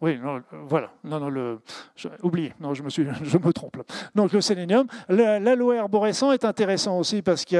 oui, 0.03 0.19
non, 0.19 0.41
voilà. 0.67 0.91
Non, 1.05 1.21
non, 1.21 1.29
le, 1.29 1.59
oublié. 2.23 2.55
Non, 2.59 2.73
je 2.73 2.83
me 2.83 2.89
suis, 2.89 3.07
je 3.23 3.37
me 3.37 3.53
trompe. 3.53 3.77
Donc 4.15 4.33
le 4.33 4.41
sélénium, 4.41 4.87
l'aloe 5.11 5.79
arborescent 5.79 6.33
est 6.33 6.47
intéressant 6.47 6.99
aussi 6.99 7.21
parce 7.21 7.45
qu'il 7.45 7.59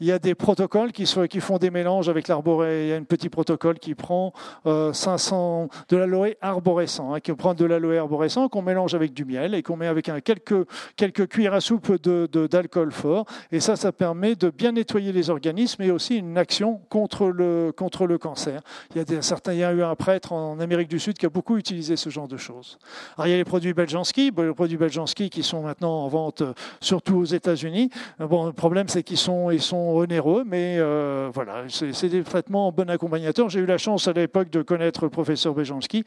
y 0.00 0.06
y 0.06 0.12
a 0.12 0.18
des 0.20 0.36
protocoles 0.36 0.92
qui, 0.92 1.06
sont, 1.06 1.26
qui 1.26 1.40
font 1.40 1.58
des 1.58 1.70
mélanges 1.70 2.08
avec 2.08 2.28
l'arboré. 2.28 2.84
Il 2.84 2.88
y 2.90 2.92
a 2.92 2.96
un 2.96 3.02
petit 3.02 3.28
protocole 3.28 3.80
qui 3.80 3.96
prend 3.96 4.32
500 4.64 5.62
euh, 5.62 5.76
de 5.88 5.96
l'aloe 5.96 6.34
arborescent, 6.40 7.14
hein, 7.14 7.20
qui 7.20 7.32
prend 7.32 7.54
de 7.54 7.64
l'aloe 7.64 7.98
arborescent 7.98 8.48
qu'on 8.48 8.62
mélange 8.62 8.94
avec 8.94 9.12
du 9.12 9.24
miel 9.24 9.54
et 9.54 9.64
qu'on 9.64 9.76
met 9.76 9.88
avec 9.88 10.08
un, 10.08 10.20
quelques 10.20 10.68
quelques 10.94 11.26
cuillères 11.26 11.54
à 11.54 11.60
soupe 11.60 12.00
de, 12.00 12.28
d'alcool 12.46 12.92
fort. 12.92 13.26
Et 13.50 13.58
ça, 13.58 13.74
ça 13.74 13.90
permet 13.90 14.36
de 14.36 14.50
bien 14.50 14.70
nettoyer 14.70 15.10
les 15.10 15.30
organismes 15.30 15.82
et 15.82 15.90
aussi 15.90 16.18
une 16.18 16.38
action 16.38 16.80
contre 16.90 17.26
le 17.26 17.72
contre 17.74 18.06
le 18.06 18.18
cancer. 18.18 18.60
Il 18.90 18.98
y 18.98 19.00
a 19.00 19.04
des, 19.04 19.20
certains, 19.22 19.52
il 19.52 19.58
y 19.58 19.64
a 19.64 19.72
eu 19.72 19.82
un 19.82 19.96
prêtre 19.96 20.32
en 20.32 20.60
Amérique 20.60 20.88
du 20.88 21.00
Sud 21.00 21.18
qui 21.18 21.26
a 21.26 21.28
beaucoup 21.28 21.56
utilisé 21.56 21.71
ce 21.80 22.10
genre 22.10 22.28
de 22.28 22.36
choses. 22.36 22.78
Alors, 23.16 23.26
il 23.26 23.30
y 23.30 23.34
a 23.34 23.36
les 23.36 23.44
produits 23.44 23.72
Beljanski, 23.72 24.30
les 24.36 24.52
produits 24.52 24.76
Beljanski 24.76 25.30
qui 25.30 25.42
sont 25.42 25.62
maintenant 25.62 26.04
en 26.04 26.08
vente 26.08 26.42
euh, 26.42 26.52
surtout 26.80 27.16
aux 27.16 27.24
États-Unis. 27.24 27.90
Euh, 28.20 28.26
bon, 28.26 28.46
le 28.46 28.52
problème, 28.52 28.88
c'est 28.88 29.02
qu'ils 29.02 29.18
sont, 29.18 29.50
ils 29.50 29.62
sont 29.62 29.76
onéreux, 29.76 30.44
mais 30.46 30.76
euh, 30.78 31.30
voilà, 31.32 31.64
c'est 31.68 32.08
des 32.08 32.22
traitements 32.22 32.72
bon 32.72 32.88
accompagnateur. 32.90 33.48
J'ai 33.48 33.60
eu 33.60 33.66
la 33.66 33.78
chance 33.78 34.08
à 34.08 34.12
l'époque 34.12 34.50
de 34.50 34.62
connaître 34.62 35.04
le 35.04 35.10
professeur 35.10 35.54
Beljanski, 35.54 36.04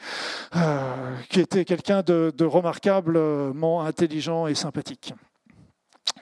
qui 1.30 1.40
était 1.40 1.66
quelqu'un 1.66 2.02
de 2.02 2.46
remarquablement 2.46 3.84
intelligent 3.84 4.48
et 4.48 4.56
sympathique. 4.56 5.14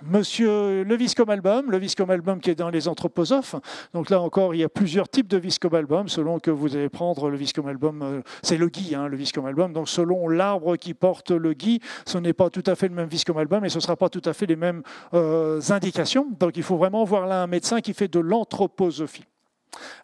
Monsieur 0.01 0.83
le 0.83 0.95
Viscom 0.95 1.29
Album, 1.29 1.71
le 1.71 1.77
Viscom 1.77 2.09
Album 2.09 2.41
qui 2.41 2.49
est 2.49 2.55
dans 2.55 2.69
les 2.69 2.87
anthroposophes. 2.87 3.55
Donc 3.93 4.09
là 4.09 4.19
encore, 4.19 4.53
il 4.53 4.59
y 4.59 4.63
a 4.63 4.69
plusieurs 4.69 5.07
types 5.07 5.27
de 5.27 5.37
Viscom 5.37 5.73
Album 5.73 6.09
selon 6.09 6.39
que 6.39 6.51
vous 6.51 6.75
allez 6.75 6.89
prendre 6.89 7.29
le 7.29 7.37
Viscom 7.37 7.67
Album. 7.67 8.01
Euh, 8.01 8.21
c'est 8.41 8.57
le 8.57 8.67
gui, 8.67 8.95
hein, 8.95 9.07
le 9.07 9.15
Viscom 9.15 9.45
Album. 9.45 9.71
Donc 9.71 9.87
selon 9.87 10.27
l'arbre 10.27 10.75
qui 10.75 10.93
porte 10.93 11.31
le 11.31 11.53
gui, 11.53 11.79
ce 12.05 12.17
n'est 12.17 12.33
pas 12.33 12.49
tout 12.49 12.63
à 12.65 12.75
fait 12.75 12.89
le 12.89 12.95
même 12.95 13.07
Viscom 13.07 13.37
Album 13.37 13.63
et 13.65 13.69
ce 13.69 13.77
ne 13.77 13.81
sera 13.81 13.95
pas 13.95 14.09
tout 14.09 14.21
à 14.25 14.33
fait 14.33 14.45
les 14.45 14.55
mêmes 14.55 14.83
euh, 15.13 15.61
indications. 15.69 16.27
Donc 16.39 16.57
il 16.57 16.63
faut 16.63 16.77
vraiment 16.77 17.03
voir 17.05 17.25
là 17.25 17.43
un 17.43 17.47
médecin 17.47 17.79
qui 17.79 17.93
fait 17.93 18.07
de 18.07 18.19
l'anthroposophie. 18.19 19.25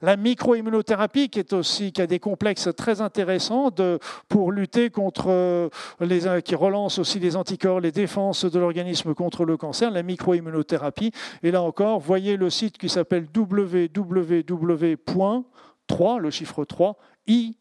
La 0.01 0.17
microimmunothérapie, 0.17 1.29
qui, 1.29 1.43
qui 1.43 2.01
a 2.01 2.07
des 2.07 2.19
complexes 2.19 2.69
très 2.75 3.01
intéressants 3.01 3.69
pour 4.27 4.51
lutter 4.51 4.89
contre 4.89 5.29
euh, 5.29 5.69
les, 5.99 6.41
qui 6.41 6.55
relance 6.55 6.97
aussi 6.99 7.19
les 7.19 7.35
anticorps, 7.35 7.79
les 7.79 7.91
défenses 7.91 8.45
de 8.45 8.59
l'organisme 8.59 9.13
contre 9.13 9.45
le 9.45 9.57
cancer, 9.57 9.91
la 9.91 10.03
microimmunothérapie. 10.03 11.11
Et 11.43 11.51
là 11.51 11.61
encore, 11.61 11.99
voyez 11.99 12.38
le 12.38 12.49
site 12.49 12.77
qui 12.77 12.89
s'appelle 12.89 13.27
www.3, 13.35 15.43
le 16.19 16.31
chiffre 16.31 16.65
3, 16.65 16.97
i 17.27 17.55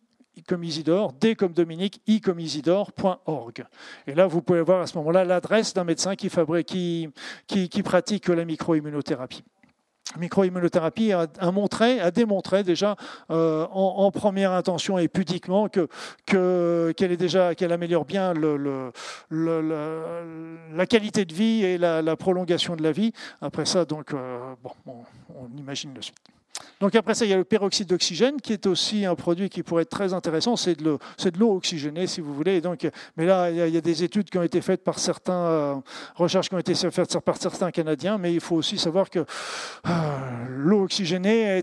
comme 0.47 0.63
Isidore, 0.63 1.13
D 1.15 1.35
comme 1.35 1.53
Dominique, 1.53 2.01
I 2.07 2.21
comme 2.21 2.39
Isidore.org. 2.39 3.67
Et 4.07 4.15
là, 4.15 4.27
vous 4.27 4.41
pouvez 4.41 4.63
voir 4.63 4.83
à 4.83 4.87
ce 4.87 4.97
moment-là 4.99 5.25
l'adresse 5.25 5.75
d'un 5.75 5.85
médecin 5.85 6.15
qui, 6.15 6.31
qui 7.47 7.83
pratique 7.83 8.29
la 8.29 8.45
microimmunothérapie 8.45 9.43
microimmunothérapie 10.17 11.13
a, 11.13 11.27
a, 11.39 11.51
montré, 11.51 12.01
a 12.01 12.11
démontré 12.11 12.63
déjà 12.63 12.97
euh, 13.31 13.67
en, 13.71 14.11
première 14.11 14.53
intention 14.53 14.99
et 14.99 15.09
pudiquement 15.09 15.69
que 15.69 15.89
qu'elle 16.97 17.13
est 17.13 17.17
déjà 17.17 17.55
qu'elle 17.55 17.73
améliore 17.73 18.05
bien 18.05 18.33
la 19.31 20.87
qualité 20.87 21.25
de 21.25 21.35
vie 21.35 21.65
et 21.65 21.79
la, 21.79 22.17
prolongation 22.17 22.77
de 22.77 22.83
la 22.83 22.93
vie. 22.93 23.13
Après 23.41 23.65
ça, 23.67 23.85
donc 23.85 24.13
euh, 24.13 24.55
on 24.87 25.57
imagine 25.57 25.95
le 25.95 26.03
suite. 26.03 26.19
Donc 26.81 26.95
après 26.95 27.15
ça, 27.15 27.25
il 27.25 27.31
y 27.31 27.35
a 27.35 27.37
le 27.37 27.45
peroxyde 27.45 27.89
d'oxygène 27.89 28.41
qui 28.41 28.53
est 28.53 28.67
aussi 28.67 29.05
un 29.05 29.17
produit 29.17 29.49
qui 29.49 29.63
pourrait 29.63 29.83
être 29.83 29.91
très 29.91 30.13
intéressant. 30.13 30.57
C'est 30.57 30.79
de 30.81 30.99
l'eau, 31.39 31.57
oxygénée, 31.57 32.07
si 32.07 32.21
vous 32.21 32.33
voulez. 32.33 32.61
donc, 32.61 32.89
mais 33.17 33.27
là, 33.27 33.51
il 33.51 33.75
y, 33.75 33.77
a, 33.77 33.81
des 33.81 34.05
études 34.05 34.31
qui 34.31 34.39
ont 34.39 34.43
été 34.43 34.61
faites 34.61 34.85
par 34.85 34.99
certains 34.99 35.33
euh, 35.33 35.75
recherches 36.15 36.49
qui 36.49 36.55
ont 36.55 36.59
été 36.59 36.75
faites 36.75 37.19
par 37.21 37.37
certains 37.37 37.71
Canadiens. 37.71 38.19
Mais 38.19 38.33
il 38.33 38.41
faut 38.41 38.57
aussi 38.57 38.79
savoir 38.79 39.11
que 39.11 39.21
euh, 39.21 39.25
l'eau 40.49 40.85
oxygénée 40.85 41.63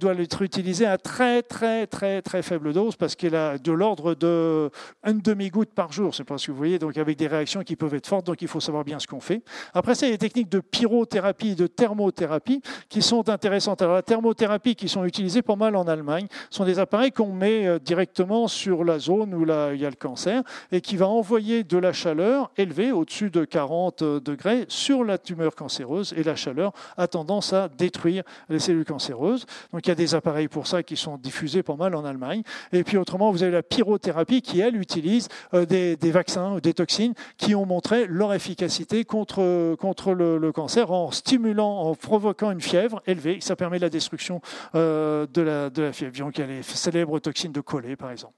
doit 0.00 0.14
être 0.14 0.42
utilisée 0.42 0.86
à 0.86 0.98
très 0.98 1.42
très 1.42 1.86
très 1.86 2.22
très 2.22 2.42
faible 2.42 2.72
dose 2.72 2.96
parce 2.96 3.14
qu'elle 3.14 3.34
a 3.34 3.58
de 3.58 3.72
l'ordre 3.72 4.14
de 4.14 4.70
une 5.06 5.20
demi 5.20 5.48
goutte 5.50 5.72
par 5.74 5.92
jour. 5.92 6.14
C'est 6.14 6.24
pas 6.24 6.38
ce 6.38 6.46
que 6.46 6.52
vous 6.52 6.58
voyez. 6.58 6.78
Donc 6.78 6.96
avec 6.98 7.16
des 7.16 7.28
réactions 7.28 7.62
qui 7.62 7.76
peuvent 7.76 7.94
être 7.94 8.06
fortes. 8.06 8.26
Donc 8.26 8.42
il 8.42 8.48
faut 8.48 8.60
savoir 8.60 8.84
bien 8.84 8.98
ce 8.98 9.06
qu'on 9.06 9.20
fait. 9.20 9.42
Après 9.74 9.94
ça, 9.94 10.06
il 10.06 10.10
y 10.10 10.12
a 10.12 10.16
des 10.16 10.26
techniques 10.26 10.48
de 10.48 10.60
pyrothérapie, 10.60 11.54
de 11.54 11.68
thermothérapie 11.68 12.62
qui 12.88 13.00
sont 13.00 13.28
intéressantes. 13.28 13.82
Thermothérapies 14.20 14.74
qui 14.74 14.88
sont 14.88 15.06
utilisées 15.06 15.40
pas 15.40 15.56
mal 15.56 15.74
en 15.76 15.84
Allemagne 15.84 16.26
sont 16.50 16.64
des 16.64 16.78
appareils 16.78 17.10
qu'on 17.10 17.32
met 17.32 17.66
euh, 17.66 17.78
directement 17.78 18.48
sur 18.48 18.84
la 18.84 18.98
zone 18.98 19.32
où 19.32 19.44
il 19.44 19.80
y 19.80 19.86
a 19.86 19.90
le 19.90 19.96
cancer 19.96 20.42
et 20.72 20.82
qui 20.82 20.96
va 20.96 21.08
envoyer 21.08 21.64
de 21.64 21.78
la 21.78 21.94
chaleur 21.94 22.50
élevée 22.58 22.92
au-dessus 22.92 23.30
de 23.30 23.46
40 23.46 24.02
euh, 24.02 24.20
degrés 24.20 24.66
sur 24.68 25.04
la 25.04 25.16
tumeur 25.16 25.54
cancéreuse 25.54 26.12
et 26.18 26.22
la 26.22 26.36
chaleur 26.36 26.72
a 26.98 27.08
tendance 27.08 27.54
à 27.54 27.68
détruire 27.68 28.24
les 28.50 28.58
cellules 28.58 28.84
cancéreuses. 28.84 29.46
Donc 29.72 29.86
il 29.86 29.88
y 29.88 29.92
a 29.92 29.94
des 29.94 30.14
appareils 30.14 30.48
pour 30.48 30.66
ça 30.66 30.82
qui 30.82 30.96
sont 30.96 31.16
diffusés 31.16 31.62
pas 31.62 31.76
mal 31.76 31.94
en 31.94 32.04
Allemagne. 32.04 32.42
Et 32.72 32.84
puis 32.84 32.98
autrement, 32.98 33.30
vous 33.30 33.42
avez 33.42 33.52
la 33.52 33.62
pyrothérapie 33.62 34.42
qui, 34.42 34.60
elle, 34.60 34.76
utilise 34.76 35.28
euh, 35.54 35.64
des, 35.64 35.96
vaccins 36.10 36.52
ou 36.52 36.60
des 36.60 36.74
toxines 36.74 37.14
qui 37.38 37.54
ont 37.54 37.64
montré 37.64 38.06
leur 38.06 38.34
efficacité 38.34 39.06
contre, 39.06 39.76
contre 39.76 40.12
le, 40.12 40.36
le 40.36 40.52
cancer 40.52 40.90
en 40.90 41.10
stimulant, 41.10 41.80
en 41.80 41.94
provoquant 41.94 42.50
une 42.50 42.60
fièvre 42.60 43.00
élevée. 43.06 43.38
Ça 43.40 43.56
permet 43.56 43.78
la 43.78 43.88
destruction 43.88 44.09
euh, 44.74 45.26
de, 45.26 45.42
la, 45.42 45.70
de 45.70 45.82
la 45.82 45.92
fièvre. 45.92 46.16
Donc 46.16 46.38
il 46.38 46.40
y 46.40 46.44
a 46.44 46.46
les 46.46 46.62
célèbres 46.62 47.18
toxines 47.18 47.52
de 47.52 47.60
collet, 47.60 47.96
par 47.96 48.10
exemple. 48.10 48.34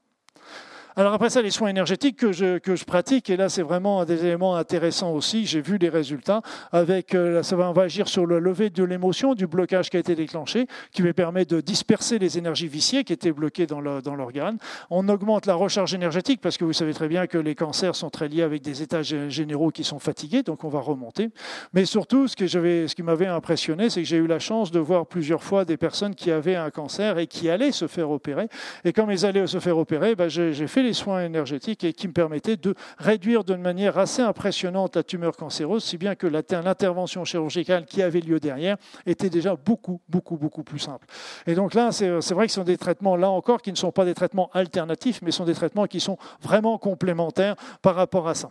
Alors 0.94 1.14
après 1.14 1.31
ça, 1.31 1.40
les 1.40 1.50
soins 1.50 1.68
énergétiques 1.68 2.18
que 2.18 2.33
je, 2.33 2.59
que 2.59 2.76
je 2.76 2.85
pratique, 2.85 3.31
et 3.31 3.38
là 3.38 3.48
c'est 3.48 3.62
vraiment 3.62 4.02
un 4.02 4.05
des 4.05 4.26
éléments 4.26 4.57
intéressants 4.57 5.12
aussi, 5.12 5.46
j'ai 5.46 5.62
vu 5.62 5.78
les 5.78 5.88
résultats, 5.88 6.42
avec, 6.70 7.14
euh, 7.14 7.42
ça 7.42 7.57
va, 7.57 7.70
on 7.70 7.72
va 7.72 7.85
agir 7.85 8.09
sur 8.09 8.26
le 8.26 8.38
lever 8.38 8.68
de 8.68 8.85
l'émotion, 8.85 9.35
du 9.35 9.46
blocage 9.46 9.88
qui 9.88 9.96
a 9.96 10.00
été 10.00 10.14
déclenché, 10.14 10.66
qui 10.92 11.02
me 11.02 11.14
permet 11.14 11.46
de 11.46 11.62
disperser 11.62 12.18
les 12.18 12.37
énergies 12.37 12.68
viciées 12.68 13.05
qui 13.05 13.14
étaient 13.14 13.33
bloquées 13.33 13.66
dans 13.66 13.81
l'organe. 13.81 14.59
On 14.90 15.09
augmente 15.09 15.46
la 15.46 15.55
recharge 15.55 15.94
énergétique, 15.94 16.42
parce 16.42 16.59
que 16.59 16.64
vous 16.66 16.74
savez 16.74 16.92
très 16.92 17.09
bien 17.09 17.26
que 17.26 17.38
les 17.38 17.55
cancers 17.55 17.96
sont 17.96 18.11
très 18.11 18.28
liés 18.28 18.42
avec 18.42 18.61
des 18.61 18.83
états 18.83 19.02
généraux 19.02 19.70
qui 19.70 19.85
sont 19.85 19.98
fatigués, 19.98 20.42
donc 20.42 20.62
on 20.62 20.68
va 20.68 20.81
remonter. 20.81 21.31
Mais 21.72 21.87
surtout, 21.87 22.28
ce, 22.28 22.37
que 22.37 22.46
ce 22.46 22.94
qui 22.94 23.02
m'avait 23.02 23.26
impressionné, 23.26 23.88
c'est 23.88 24.02
que 24.02 24.09
j'ai 24.09 24.18
eu 24.18 24.26
la 24.26 24.38
chance 24.38 24.70
de 24.70 24.78
voir 24.78 25.07
plusieurs 25.07 25.42
fois 25.42 25.64
des 25.64 25.78
personnes 25.78 26.14
qui 26.14 26.31
avaient 26.31 26.57
un 26.57 26.70
cancer 26.70 27.16
et 27.16 27.26
qui 27.26 27.48
allaient 27.48 27.72
se 27.72 27.87
faire 27.87 28.11
opérer. 28.11 28.48
Et 28.85 28.92
comme 28.92 29.11
ils 29.11 29.24
allaient 29.24 29.46
se 29.46 29.59
faire 29.59 29.78
opérer, 29.78 30.14
ben, 30.14 30.28
j'ai 30.28 30.66
fait 30.66 30.82
les 30.83 30.92
soins 30.92 31.25
énergétiques 31.25 31.85
et 31.85 31.92
qui 31.92 32.09
me 32.09 32.12
permettaient 32.12 32.57
de 32.57 32.75
réduire 32.99 33.45
d'une 33.45 33.61
manière 33.61 33.99
assez 33.99 34.23
impressionnante 34.23 34.97
la 34.97 35.03
tumeur 35.03 35.37
cancéreuse, 35.37 35.85
si 35.85 35.99
bien 35.99 36.14
que 36.14 36.27
l'intervention 36.27 37.25
chirurgicale 37.25 37.87
qui 37.87 38.03
avait 38.03 38.21
lieu 38.21 38.40
derrière 38.40 38.77
était 39.07 39.31
déjà 39.31 39.57
beaucoup, 39.57 40.01
beaucoup, 40.09 40.37
beaucoup 40.37 40.62
plus 40.62 40.79
simple. 40.79 41.07
Et 41.47 41.55
donc 41.55 41.75
là, 41.75 41.92
c'est 41.92 42.09
vrai 42.35 42.47
que 42.47 42.53
ce 42.53 42.57
sont 42.57 42.64
des 42.64 42.79
traitements, 42.79 43.16
là 43.16 43.31
encore, 43.31 43.62
qui 43.62 43.71
ne 43.71 43.77
sont 43.77 43.92
pas 43.92 44.05
des 44.05 44.14
traitements 44.14 44.51
alternatifs, 44.53 45.21
mais 45.23 45.31
sont 45.31 45.45
des 45.45 45.55
traitements 45.55 45.87
qui 45.87 46.01
sont 46.01 46.18
vraiment 46.40 46.79
complémentaires 46.79 47.57
par 47.81 47.95
rapport 47.95 48.29
à 48.29 48.35
ça. 48.35 48.51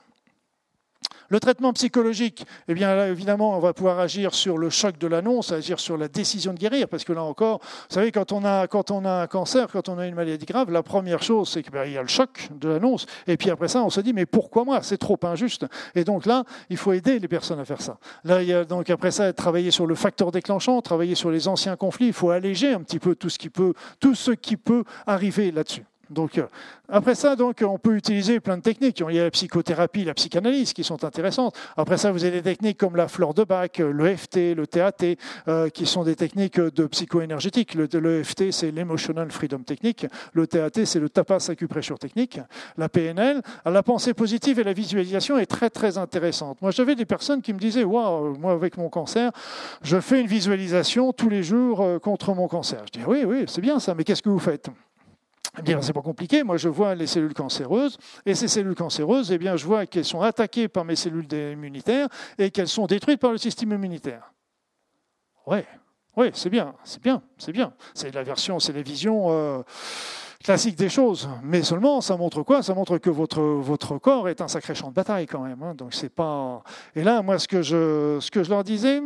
Le 1.32 1.40
traitement 1.40 1.72
psychologique, 1.72 2.46
eh 2.68 2.74
bien 2.74 2.94
là, 2.94 3.08
évidemment, 3.08 3.56
on 3.56 3.62
va 3.62 3.72
pouvoir 3.72 4.00
agir 4.00 4.34
sur 4.34 4.58
le 4.58 4.70
choc 4.70 4.98
de 4.98 5.08
l'annonce, 5.08 5.54
agir 5.54 5.80
sur 5.80 5.96
la 5.96 6.10
décision 6.10 6.52
de 6.52 6.60
guérir, 6.60 6.90
parce 6.90 7.06
que 7.06 7.14
là 7.14 7.24
encore, 7.24 7.60
vous 7.62 7.94
savez, 7.94 8.12
quand 8.12 8.34
on 8.34 8.44
a, 8.44 8.68
quand 8.68 8.92
on 8.92 9.06
a 9.06 9.22
un 9.22 9.28
cancer, 9.28 9.70
quand 9.72 9.88
on 9.88 9.98
a 9.98 10.08
une 10.08 10.16
maladie 10.16 10.46
grave, 10.46 10.70
la 10.72 10.84
première 10.84 11.24
chose, 11.24 11.48
c'est 11.48 11.64
qu'il 11.64 11.72
ben, 11.72 11.86
y 11.86 11.98
a 11.98 12.02
le 12.02 12.10
choc 12.10 12.50
de 12.52 12.68
l'annonce, 12.68 13.06
et 13.28 13.38
puis 13.38 13.50
après 13.50 13.70
ça, 13.70 13.82
on 13.82 13.90
se 13.90 14.02
dit, 14.02 14.12
mais 14.12 14.26
pourquoi 14.26 14.66
moi? 14.66 14.82
C'est 14.82 14.98
trop 14.98 15.18
injuste. 15.24 15.66
Et 15.96 16.04
donc 16.04 16.26
là, 16.26 16.44
il 16.70 16.76
faut 16.76 16.92
aider 16.92 17.18
les 17.18 17.30
personnes 17.30 17.62
à 17.62 17.66
faire 17.66 17.82
ça. 17.82 17.98
Là, 18.26 18.42
il 18.42 18.50
y 18.50 18.54
a 18.54 18.66
donc 18.66 18.90
après 18.90 19.12
ça, 19.12 19.32
travailler 19.32 19.72
sur 19.72 19.88
le 19.88 19.96
facteur 19.96 20.34
déclenchant, 20.34 20.82
travailler 20.82 21.16
sur 21.16 21.32
les 21.32 21.48
anciens 21.48 21.78
conflits, 21.78 22.08
il 22.08 22.14
faut 22.14 22.32
alléger 22.32 22.74
un 22.74 22.82
petit 22.82 23.00
peu 23.00 23.16
tout 23.16 23.30
ce 23.30 23.40
qui 23.40 23.50
peut, 23.50 23.74
tout 24.02 24.16
ce 24.16 24.32
qui 24.32 24.58
peut 24.58 24.84
arriver 25.08 25.52
là-dessus. 25.52 25.86
Donc, 26.12 26.38
euh, 26.38 26.46
après 26.90 27.16
ça, 27.16 27.36
donc, 27.36 27.64
on 27.66 27.78
peut 27.78 27.96
utiliser 27.96 28.40
plein 28.40 28.58
de 28.58 28.62
techniques. 28.62 29.02
Il 29.10 29.16
y 29.16 29.20
a 29.20 29.24
la 29.24 29.32
psychothérapie, 29.32 30.04
la 30.04 30.14
psychanalyse 30.14 30.74
qui 30.74 30.84
sont 30.84 31.04
intéressantes. 31.04 31.56
Après 31.78 31.98
ça, 31.98 32.12
vous 32.12 32.26
avez 32.26 32.42
des 32.42 32.44
techniques 32.44 32.78
comme 32.78 32.96
la 32.96 33.08
fleur 33.08 33.34
de 33.34 33.44
Bach, 33.44 33.70
le 33.80 34.16
FT, 34.16 34.56
le 34.56 34.68
TAT, 34.68 35.16
euh, 35.48 35.70
qui 35.70 35.86
sont 35.86 36.04
des 36.04 36.16
techniques 36.16 36.60
de 36.60 36.86
psycho-énergétique. 36.86 37.76
Le, 37.76 37.88
le, 37.94 38.24
c'est 38.52 38.72
l'Emotional 38.72 39.32
Freedom 39.32 39.60
Technique. 39.60 40.06
Le 40.34 40.48
TAT, 40.48 40.86
c'est 40.86 41.00
le 41.00 41.10
Tapas 41.10 41.48
Acupressure 41.50 41.98
Technique. 41.98 42.40
La 42.78 42.90
PNL, 42.90 43.42
la 43.66 43.84
pensée 43.84 44.14
positive 44.14 44.60
et 44.60 44.64
la 44.64 44.74
visualisation 44.74 45.38
est 45.38 45.46
très, 45.46 45.70
très 45.70 45.98
intéressante. 45.98 46.62
Moi, 46.62 46.72
j'avais 46.72 46.96
des 46.96 47.06
personnes 47.06 47.42
qui 47.42 47.54
me 47.54 47.60
disaient, 47.60 47.84
waouh, 47.84 48.38
moi, 48.38 48.52
avec 48.52 48.78
mon 48.78 48.90
cancer, 48.90 49.32
je 49.82 50.00
fais 50.00 50.20
une 50.20 50.28
visualisation 50.28 51.14
tous 51.14 51.30
les 51.30 51.44
jours 51.44 51.82
euh, 51.82 52.00
contre 52.00 52.34
mon 52.34 52.48
cancer. 52.48 52.84
Je 52.86 53.00
dis, 53.00 53.06
oui, 53.08 53.24
oui, 53.26 53.46
c'est 53.48 53.62
bien 53.62 53.80
ça, 53.80 53.96
mais 53.96 54.04
qu'est-ce 54.04 54.22
que 54.22 54.30
vous 54.30 54.40
faites? 54.40 54.70
Eh 55.58 55.62
bien, 55.62 55.82
c'est 55.82 55.94
pas 55.94 56.02
compliqué. 56.02 56.44
Moi, 56.44 56.58
je 56.58 56.70
vois 56.70 56.96
les 56.96 57.08
cellules 57.08 57.34
cancéreuses, 57.34 57.98
et 58.26 58.36
ces 58.36 58.48
cellules 58.48 58.76
cancéreuses, 58.76 59.32
eh 59.32 59.38
bien, 59.38 59.58
je 59.58 59.66
vois 59.66 59.86
qu'elles 59.86 60.06
sont 60.06 60.22
attaquées 60.22 60.68
par 60.68 60.86
mes 60.86 60.96
cellules 60.96 61.28
immunitaires 61.32 62.08
et 62.38 62.52
qu'elles 62.52 62.70
sont 62.70 62.86
détruites 62.86 63.20
par 63.20 63.32
le 63.32 63.38
système 63.38 63.72
immunitaire. 63.72 64.32
Ouais, 65.46 65.66
oui, 66.16 66.30
c'est 66.34 66.50
bien, 66.50 66.76
c'est 66.84 67.02
bien, 67.02 67.22
c'est 67.38 67.52
bien. 67.52 67.74
C'est 67.94 68.14
la 68.14 68.24
version, 68.24 68.60
c'est 68.60 68.74
les 68.74 68.84
visions 68.84 69.28
euh, 69.30 69.62
des 70.78 70.90
choses. 70.90 71.30
Mais 71.44 71.64
seulement, 71.64 72.02
ça 72.02 72.18
montre 72.18 72.44
quoi? 72.44 72.62
Ça 72.62 72.74
montre 72.74 72.98
que 72.98 73.10
votre, 73.10 73.42
votre 73.42 73.98
corps 73.98 74.28
est 74.28 74.42
un 74.42 74.48
sacré 74.48 74.76
champ 74.76 74.90
de 74.90 74.94
bataille 74.94 75.26
quand 75.26 75.42
même. 75.42 75.62
Hein. 75.64 75.74
Donc 75.76 75.94
c'est 75.94 76.10
pas. 76.10 76.64
Et 76.96 77.04
là, 77.04 77.22
moi, 77.22 77.40
ce 77.40 77.48
que 77.48 77.62
je, 77.62 78.20
ce 78.20 78.30
que 78.30 78.44
je 78.44 78.50
leur 78.50 78.64
disais, 78.64 79.02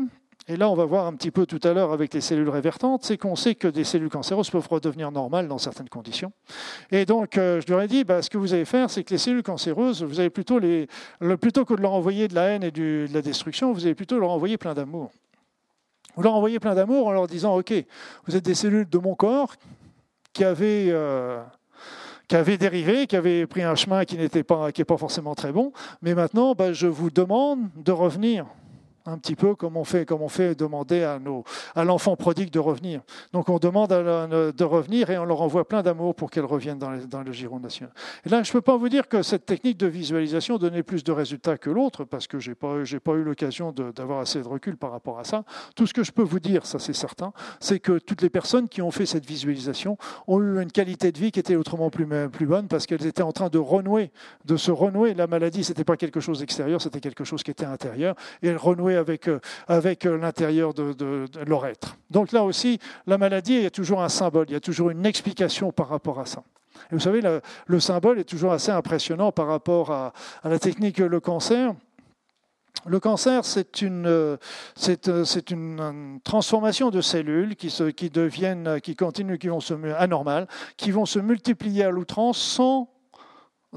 et 0.47 0.58
là, 0.58 0.69
on 0.69 0.75
va 0.75 0.86
voir 0.86 1.08
un 1.08 1.13
petit 1.13 1.31
peu 1.31 1.47
tout 1.47 1.60
à 1.63 1.73
l'heure 1.73 1.91
avec 1.91 2.13
les 2.13 2.21
cellules 2.21 2.49
révertantes, 2.49 3.03
c'est 3.03 3.17
qu'on 3.17 3.36
sait 3.36 3.55
que 3.55 3.67
des 3.67 3.84
cellules 3.84 4.10
cancéreuses 4.10 4.51
peuvent 4.51 4.67
redevenir 4.69 5.12
normales 5.12 5.47
dans 5.47 5.58
certaines 5.58 5.89
conditions. 5.89 6.31
Et 6.91 7.05
donc, 7.05 7.39
euh, 7.39 7.62
je 7.65 7.71
leur 7.71 7.81
ai 7.81 7.88
dit, 7.88 8.03
bah, 8.03 8.21
ce 8.21 8.29
que 8.29 8.38
vous 8.38 8.53
allez 8.53 8.65
faire, 8.65 8.91
c'est 8.91 9.03
que 9.03 9.10
les 9.10 9.17
cellules 9.17 9.41
cancéreuses, 9.41 10.03
vous 10.03 10.19
allez 10.19 10.29
plutôt, 10.29 10.60
plutôt 11.41 11.65
que 11.65 11.73
de 11.73 11.81
leur 11.81 11.93
envoyer 11.93 12.27
de 12.27 12.36
la 12.36 12.43
haine 12.43 12.63
et 12.63 12.69
de 12.69 13.08
la 13.12 13.23
destruction, 13.23 13.73
vous 13.73 13.86
allez 13.86 13.95
plutôt 13.95 14.19
leur 14.19 14.29
envoyer 14.29 14.58
plein 14.58 14.75
d'amour. 14.75 15.10
Vous 16.15 16.21
leur 16.21 16.36
envoyez 16.36 16.60
plein 16.60 16.75
d'amour 16.75 17.08
en 17.08 17.12
leur 17.12 17.25
disant, 17.25 17.58
OK, 17.58 17.73
vous 18.27 18.36
êtes 18.36 18.45
des 18.45 18.55
cellules 18.55 18.88
de 18.88 18.97
mon 18.99 19.15
corps 19.15 19.55
qui 20.31 20.43
avaient... 20.43 20.89
Euh, 20.89 21.41
qui 22.27 22.36
avaient 22.36 22.58
dérivé, 22.58 23.05
qui 23.05 23.15
avaient 23.15 23.45
pris 23.45 23.62
un 23.62 23.75
chemin 23.75 24.03
qui 24.03 24.17
n'était 24.17 24.41
pas, 24.41 24.71
qui 24.71 24.84
pas 24.84 24.97
forcément 24.97 25.36
très 25.36 25.51
bon, 25.51 25.71
mais 26.01 26.15
maintenant, 26.15 26.55
bah, 26.55 26.73
je 26.73 26.88
vous 26.88 27.12
demande 27.12 27.69
de 27.75 27.91
revenir 27.91 28.47
un 29.06 29.18
petit 29.18 29.36
peu 29.36 29.56
comme 29.56 29.78
on 29.78 29.84
fait, 29.84 30.06
comme 30.06 30.22
on 30.22 30.30
fait 30.30 30.56
demander 30.56 31.04
à, 31.04 31.84
l'enfant 31.84 32.15
prodigue 32.15 32.50
de 32.50 32.60
revenir. 32.60 33.02
Donc 33.34 33.50
on 33.50 33.60
demande 33.60 33.89
de 33.89 34.63
revenir 34.63 35.10
et 35.10 35.18
on 35.18 35.26
leur 35.26 35.41
envoie 35.41 35.68
plein 35.68 35.84
d'amour 35.84 36.15
pour 36.15 36.32
qu'elles 36.32 36.46
reviennent 36.46 36.80
dans, 36.80 37.22
le 37.22 37.32
giron 37.32 37.60
national. 37.60 37.94
Et 38.26 38.30
là, 38.30 38.44
je 38.44 38.50
ne 38.50 38.54
peux 38.54 38.62
pas 38.62 38.78
vous 38.78 38.89
dire 38.89 39.08
que 39.08 39.22
cette 39.22 39.46
technique 39.46 39.78
de 39.78 39.88
visualisation 39.88 40.58
donnait 40.58 40.84
plus 40.84 41.04
de 41.04 41.12
résultats 41.12 41.58
que 41.58 41.70
l'autre, 41.70 42.04
parce 42.04 42.28
que 42.28 42.39
je 42.39 42.52
n'ai 42.52 43.00
pas 43.00 43.13
eu 43.13 43.24
l'occasion 43.24 43.72
d'avoir 43.72 44.20
assez 44.20 44.41
de 44.41 44.48
recul 44.48 44.78
par 44.78 44.91
rapport 44.91 45.20
à 45.20 45.24
ça. 45.24 45.44
Tout 45.76 45.88
ce 45.88 45.94
que 45.94 46.04
je 46.04 46.12
peux 46.12 46.24
vous 46.24 46.39
dire, 46.39 46.65
ça 46.65 46.80
c'est 46.80 46.94
certain, 46.94 47.34
c'est 47.60 47.80
que 47.80 48.00
toutes 48.00 48.22
les 48.22 48.30
personnes 48.30 48.68
qui 48.68 48.82
ont 48.82 48.91
fait 48.91 49.06
cette 49.06 49.26
visualisation 49.26 49.98
ont 50.28 50.41
eu 50.41 50.62
une 50.62 50.72
qualité 50.72 51.12
de 51.12 51.20
vie 51.20 51.32
qui 51.32 51.39
était 51.39 51.56
autrement 51.56 51.89
plus, 51.89 52.08
plus 52.30 52.46
bonne, 52.46 52.68
parce 52.68 52.86
qu'elles 52.86 53.06
étaient 53.06 53.22
en 53.22 53.32
train 53.32 53.50
de 53.50 53.58
renouer, 53.58 54.12
de 54.46 54.58
se 54.58 54.72
renouer. 54.72 55.13
La 55.13 55.28
maladie, 55.28 55.63
ce 55.63 55.72
n'était 55.72 55.84
pas 55.84 55.98
quelque 55.98 56.20
chose 56.20 56.39
d'extérieur, 56.39 56.82
c'était 56.82 57.02
quelque 57.02 57.24
chose 57.24 57.44
qui 57.44 57.52
était 57.52 57.65
intérieur, 57.65 58.15
et 58.41 58.48
elles 58.48 58.58
renouaient 58.58 58.94
avec, 58.95 59.27
euh, 59.27 59.39
avec 59.67 60.05
euh, 60.05 60.17
l'intérieur 60.17 60.73
de, 60.73 61.27
leur 61.45 61.65
être. 61.65 61.97
Donc 62.10 62.31
là 62.31 62.43
aussi, 62.43 62.79
la 63.08 63.17
maladie, 63.17 63.55
il 63.55 63.63
y 63.63 63.65
a 63.65 63.71
toujours 63.71 64.01
un 64.01 64.10
symbole, 64.10 64.45
il 64.49 64.53
y 64.53 64.58
a 64.58 64.62
toujours 64.62 64.89
une 64.89 65.05
explication 65.05 65.71
par 65.71 65.89
rapport 65.89 66.19
à 66.19 66.25
ça. 66.25 66.43
Et 66.91 66.95
vous 66.95 66.99
savez, 66.99 67.21
le, 67.21 67.79
symbole 67.79 68.19
est 68.19 68.25
toujours 68.25 68.51
assez 68.51 68.71
impressionnant 68.71 69.31
par 69.31 69.47
rapport 69.47 69.91
à, 69.91 70.13
la 70.43 70.60
technique 70.60 70.99
le 70.99 71.19
cancer. 71.19 71.73
Le 72.86 72.99
cancer, 72.99 73.45
c'est 73.45 73.81
une, 73.81 74.38
c'est, 74.75 75.08
une, 75.49 76.19
transformation 76.23 76.91
de 76.91 77.01
cellules 77.01 77.55
qui, 77.55 77.69
se, 77.69 77.86
qui 77.86 78.10
deviennent, 78.10 78.79
qui 78.81 78.95
continuent, 78.95 79.38
qui 79.38 79.47
vont 79.47 79.62
se 79.62 79.73
anormales, 79.95 80.47
qui 80.77 80.91
vont 80.91 81.05
se 81.05 81.17
multiplier 81.17 81.86
à 81.86 81.89
l'outrance 81.89 82.38
sans 82.38 82.89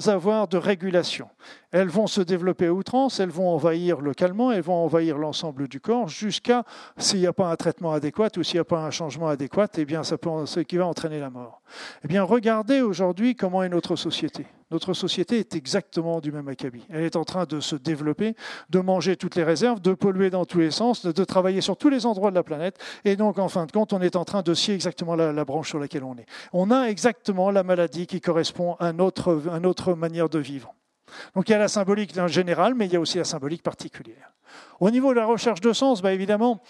avoir 0.07 0.49
de 0.49 0.57
régulation. 0.57 1.29
Elles 1.71 1.89
vont 1.89 2.07
se 2.07 2.21
développer 2.21 2.67
à 2.67 2.73
outrance, 2.73 3.21
elles 3.21 3.31
vont 3.31 3.49
envahir 3.49 4.01
localement, 4.01 4.53
elles 4.53 4.63
vont 4.63 4.85
envahir 4.85 5.19
l'ensemble 5.19 5.69
du 5.69 5.81
corps 5.81 6.09
jusqu'à, 6.09 6.65
s'il 6.97 7.21
n'y 7.21 7.27
a 7.27 7.33
pas 7.33 7.51
un 7.51 7.57
traitement 7.57 7.93
adéquat 7.93 8.31
ou 8.37 8.43
s'il 8.43 8.57
n'y 8.57 8.61
a 8.61 8.65
pas 8.65 8.81
un 8.81 8.91
changement 8.91 9.29
adéquat, 9.29 9.69
eh 9.77 9.85
bien, 9.85 10.05
ça 10.05 10.19
peut, 10.19 10.31
ce 10.47 10.61
qui 10.61 10.77
va 10.77 10.87
entraîner 10.87 11.21
la 11.21 11.31
mort. 11.31 11.63
Eh 12.05 12.09
bien, 12.09 12.23
regardez 12.23 12.81
aujourd'hui 12.81 13.35
comment 13.35 13.63
est 13.63 13.69
notre 13.69 13.97
société. 13.97 14.47
Notre 14.71 14.93
société 14.93 15.39
est 15.39 15.55
exactement 15.55 16.21
du 16.21 16.31
même 16.31 16.49
acabit. 16.49 16.85
Elle 16.91 17.05
est 17.05 17.17
en 17.17 17.25
train 17.25 17.47
de 17.47 17.59
se 17.59 17.75
développer, 17.75 18.35
de 18.69 18.81
manger 18.81 19.17
toutes 19.17 19.35
les 19.35 19.45
réserves, 19.45 19.81
de 19.81 19.95
polluer 19.95 20.29
dans 20.29 20.45
tous 20.45 20.59
les 20.59 20.71
sens, 20.71 21.07
de, 21.07 21.25
travailler 21.25 21.63
sur 21.63 21.77
tous 21.77 21.89
les 21.89 22.05
endroits 22.05 22.31
de 22.31 22.35
la 22.35 22.43
planète. 22.43 22.79
Et 23.05 23.17
donc, 23.17 23.39
en 23.39 23.49
fin 23.49 23.65
de 23.65 23.73
compte, 23.73 23.95
on 23.95 24.03
est 24.03 24.15
en 24.15 24.27
train 24.27 24.43
de 24.43 24.53
scier 24.53 24.75
exactement 24.75 25.15
la, 25.15 25.45
branche 25.45 25.71
sur 25.71 25.79
laquelle 25.79 26.05
on 26.05 26.17
est. 26.17 26.27
On 26.53 26.71
a 26.71 26.89
exactement 26.89 27.51
la 27.51 27.63
maladie 27.63 28.07
qui 28.07 28.21
correspond 28.21 28.75
à 28.75 28.93
notre, 28.93 29.95
manière 29.95 30.29
de 30.29 30.39
vivre. 30.39 30.75
Donc 31.35 31.49
il 31.49 31.53
y 31.53 31.55
a 31.55 31.59
la 31.59 31.69
symbolique 31.69 32.17
en 32.19 32.29
général, 32.29 32.75
mais 32.75 32.85
il 32.85 32.93
y 32.93 32.97
a 32.97 33.01
aussi 33.01 33.17
la 33.17 33.25
symbolique 33.25 33.63
particulière. 33.63 34.35
Au 34.81 34.91
niveau 34.91 35.11
de 35.11 35.19
la 35.19 35.25
recherche 35.25 35.63
de 35.63 35.73
sens, 35.73 36.03
bah 36.03 36.13
évidemment, 36.13 36.61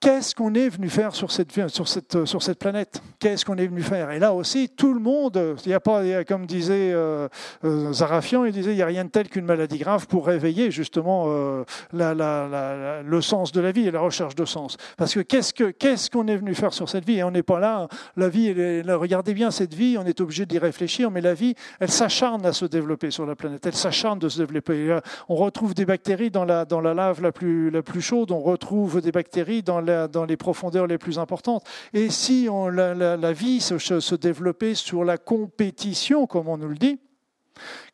Qu'est-ce 0.00 0.32
qu'on 0.32 0.54
est 0.54 0.68
venu 0.68 0.88
faire 0.88 1.12
sur 1.12 1.32
cette, 1.32 1.68
sur 1.68 1.88
cette, 1.88 2.24
sur 2.24 2.40
cette 2.40 2.60
planète? 2.60 3.02
Qu'est-ce 3.18 3.44
qu'on 3.44 3.56
est 3.56 3.66
venu 3.66 3.82
faire? 3.82 4.12
Et 4.12 4.20
là 4.20 4.32
aussi, 4.32 4.68
tout 4.68 4.94
le 4.94 5.00
monde, 5.00 5.56
il 5.64 5.68
n'y 5.68 5.74
a 5.74 5.80
pas, 5.80 6.22
comme 6.22 6.46
disait 6.46 6.92
euh, 6.92 7.26
euh, 7.64 7.92
Zarafian, 7.92 8.44
il 8.44 8.52
disait, 8.52 8.70
il 8.70 8.76
n'y 8.76 8.82
a 8.82 8.86
rien 8.86 9.04
de 9.04 9.10
tel 9.10 9.28
qu'une 9.28 9.44
maladie 9.44 9.78
grave 9.78 10.06
pour 10.06 10.28
réveiller 10.28 10.70
justement 10.70 11.24
euh, 11.26 11.64
la, 11.92 12.14
la, 12.14 13.02
le 13.02 13.20
sens 13.20 13.50
de 13.50 13.60
la 13.60 13.72
vie 13.72 13.88
et 13.88 13.90
la 13.90 13.98
recherche 13.98 14.36
de 14.36 14.44
sens. 14.44 14.76
Parce 14.96 15.14
que 15.14 15.20
qu'est-ce 15.20 16.10
qu'on 16.10 16.28
est 16.28 16.36
venu 16.36 16.54
faire 16.54 16.72
sur 16.72 16.88
cette 16.88 17.04
vie? 17.04 17.18
Et 17.18 17.24
on 17.24 17.32
n'est 17.32 17.42
pas 17.42 17.58
là, 17.58 17.88
la 18.16 18.28
vie, 18.28 18.52
regardez 18.88 19.34
bien 19.34 19.50
cette 19.50 19.74
vie, 19.74 19.96
on 19.98 20.06
est 20.06 20.20
obligé 20.20 20.46
d'y 20.46 20.58
réfléchir, 20.58 21.10
mais 21.10 21.20
la 21.20 21.34
vie, 21.34 21.56
elle 21.80 21.90
s'acharne 21.90 22.46
à 22.46 22.52
se 22.52 22.66
développer 22.66 23.10
sur 23.10 23.26
la 23.26 23.34
planète, 23.34 23.66
elle 23.66 23.74
s'acharne 23.74 24.20
de 24.20 24.28
se 24.28 24.38
développer. 24.38 24.96
On 25.28 25.34
retrouve 25.34 25.74
des 25.74 25.86
bactéries 25.86 26.30
dans 26.30 26.44
la, 26.44 26.64
dans 26.64 26.80
la 26.80 26.94
lave 26.94 27.20
la 27.20 27.32
plus, 27.32 27.70
la 27.70 27.82
plus 27.82 28.00
chaude, 28.00 28.30
on 28.30 28.40
retrouve 28.40 29.00
des 29.00 29.10
bactéries 29.10 29.64
dans 29.64 29.87
dans 30.08 30.24
les 30.24 30.36
profondeurs 30.36 30.86
les 30.86 30.98
plus 30.98 31.18
importantes. 31.18 31.64
Et 31.92 32.10
si 32.10 32.48
la, 32.72 33.32
vie 33.32 33.60
se, 33.60 34.14
développait 34.14 34.74
sur 34.74 35.04
la 35.04 35.18
compétition, 35.18 36.26
comme 36.26 36.48
on 36.48 36.56
nous 36.56 36.68
le 36.68 36.76
dit, 36.76 36.98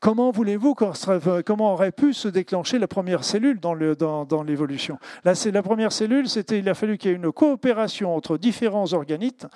Comment 0.01 0.31
voulez-vous 0.31 0.75
comment 0.75 1.73
aurait 1.73 1.93
pu 1.93 2.13
se 2.13 2.29
déclencher 2.29 2.79
la 2.79 2.87
première 2.87 3.25
cellule 3.25 3.61
dans, 3.61 3.75
l'évolution? 4.43 4.99
Là, 5.25 5.35
c'est 5.35 5.51
la 5.51 5.63
première 5.63 5.93
cellule, 5.93 6.29
c'était 6.29 6.59
il 6.59 6.69
a 6.69 6.75
fallu 6.75 6.99
qu'il 6.99 7.11
y 7.11 7.15
ait 7.15 7.17
une 7.17 7.33
coopération 7.33 8.15
entre 8.15 8.37
différents 8.37 8.93
organites 8.93 9.47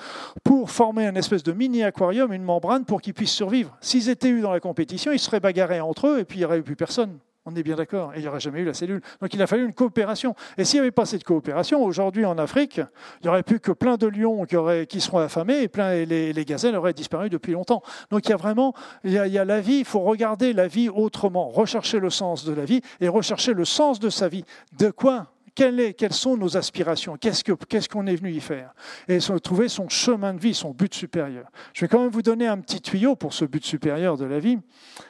pour 0.45 0.71
former 0.71 1.07
une 1.07 1.17
espèce 1.17 1.43
de 1.43 1.53
mini 1.53 1.83
aquarium, 1.83 2.33
une 2.33 2.43
membrane 2.43 2.85
pour 2.85 3.03
qu'ils 3.03 3.15
puissent 3.15 3.33
survivre. 3.33 3.77
S'ils 3.81 4.09
étaient 4.09 4.31
eu 4.31 4.41
dans 4.41 4.53
la 4.53 4.61
compétition, 4.61 5.13
ils 5.13 5.19
seraient 5.19 5.41
bagarrés 5.41 5.81
entre 5.81 6.07
eux 6.09 6.19
et 6.21 6.25
puis 6.25 6.39
il 6.39 6.41
n'y 6.41 6.47
aurait 6.47 6.63
plus 6.63 6.77
personne. 6.77 7.19
On 7.51 7.57
est 7.57 7.63
bien 7.63 7.77
d'accord. 7.77 8.13
Et 8.15 8.19
il 8.19 8.23
n'y 8.23 8.29
aurait 8.29 8.41
jamais 8.41 8.61
eu 8.61 8.65
la 8.67 8.75
cellule. 8.75 9.01
Donc 9.23 9.33
il 9.33 9.41
a 9.41 9.47
fallu 9.47 9.65
une 9.65 9.73
coopération. 9.73 10.35
Et 10.59 10.65
s'il 10.65 10.81
n'y 10.81 10.83
avait 10.83 10.91
pas 10.91 11.07
cette 11.07 11.25
coopération, 11.25 11.83
aujourd'hui 11.83 12.27
en 12.27 12.37
Afrique, 12.37 12.77
il 12.77 13.25
n'y 13.25 13.29
aurait 13.31 13.43
plus 13.43 13.59
que 13.59 13.73
plein 13.73 13.97
de 13.97 14.07
lions 14.07 14.45
qui, 14.45 14.55
auraient, 14.55 14.87
seront 14.99 15.19
affamés 15.19 15.63
et, 15.63 15.69
plein, 15.69 16.05
les, 16.05 16.35
les, 16.35 16.45
gazelles 16.45 16.77
auraient 16.77 16.93
disparu 16.93 17.31
depuis 17.31 17.53
longtemps. 17.53 17.83
Donc 18.11 18.27
il 18.27 18.31
y 18.31 18.33
a 18.35 18.37
vraiment, 18.37 18.75
il 19.03 19.13
y 19.13 19.39
a, 19.39 19.45
la 19.47 19.63
vie, 19.63 19.79
il 19.79 19.85
faut 19.87 20.01
regarder 20.01 20.53
la 20.53 20.69
vie 20.69 20.91
autrement, 20.91 21.49
rechercher 21.49 22.01
le 22.01 22.11
sens 22.11 22.45
de 22.45 22.53
la 22.53 22.67
vie 22.67 22.83
et 23.01 23.09
rechercher 23.09 23.55
le 23.55 23.65
sens 23.65 23.99
de 23.99 24.11
sa 24.11 24.29
vie. 24.29 24.45
De 24.79 24.91
quoi? 24.91 25.29
Quelles 25.55 26.13
sont 26.13 26.37
nos 26.37 26.57
aspirations? 26.57 27.17
Qu'est-ce 27.17 27.43
qu'on 27.43 27.57
ce 27.81 27.89
qu'on 27.89 28.07
est 28.07 28.15
venu 28.15 28.31
y 28.31 28.41
faire? 28.41 28.75
Et 29.09 29.19
trouver 29.43 29.69
son 29.69 29.89
chemin 29.89 30.35
de 30.35 30.39
vie, 30.39 30.55
son 30.55 30.71
but 30.71 30.95
supérieur. 30.95 31.51
Je 31.73 31.81
vais 31.81 31.89
quand 31.89 32.01
même 32.01 32.11
vous 32.11 32.23
donner 32.23 32.47
un 32.47 32.59
petit 32.59 32.81
tuyau 32.81 33.17
pour 33.17 33.33
ce 33.33 33.45
but 33.45 33.65
supérieur 33.65 34.19
de 34.19 34.27
la 34.27 34.39
vie. 34.39 34.59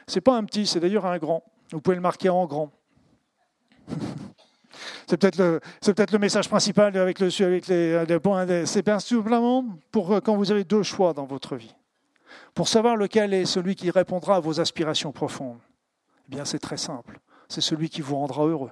C'est 0.07 0.21
pas 0.21 0.35
un 0.35 0.43
petit, 0.45 0.65
c'est 0.65 0.79
d'ailleurs 0.79 1.05
un 1.05 1.17
grand. 1.19 1.43
Vous 1.71 1.81
pouvez 1.81 1.95
le 1.95 2.01
marquer 2.01 2.29
en 2.29 2.45
grand. 2.45 2.71
C'est 5.07 5.17
peut-être 5.17 6.11
le, 6.11 6.19
message 6.19 6.47
principal 6.47 6.95
avec, 6.95 7.19
le, 7.19 7.43
avec 7.43 7.67
les, 7.67 8.05
les 8.05 8.19
points. 8.19 8.45
C'est 8.65 8.85
bien 8.85 8.99
simplement 8.99 9.65
pour 9.91 10.13
euh, 10.13 10.19
quand 10.19 10.35
vous 10.35 10.51
avez 10.51 10.63
deux 10.63 10.83
choix 10.83 11.13
dans 11.13 11.25
votre 11.25 11.55
vie. 11.55 11.75
Pour 12.53 12.67
savoir 12.67 12.95
lequel 12.95 13.33
est 13.33 13.45
celui 13.45 13.75
qui 13.75 13.89
répondra 13.89 14.35
à 14.35 14.39
vos 14.39 14.59
aspirations 14.59 15.11
profondes. 15.11 15.57
Eh 16.27 16.35
bien, 16.35 16.45
c'est 16.45 16.59
très 16.59 16.77
simple. 16.77 17.19
C'est 17.47 17.61
celui 17.61 17.89
qui 17.89 18.01
vous 18.01 18.17
rendra 18.17 18.45
heureux. 18.45 18.71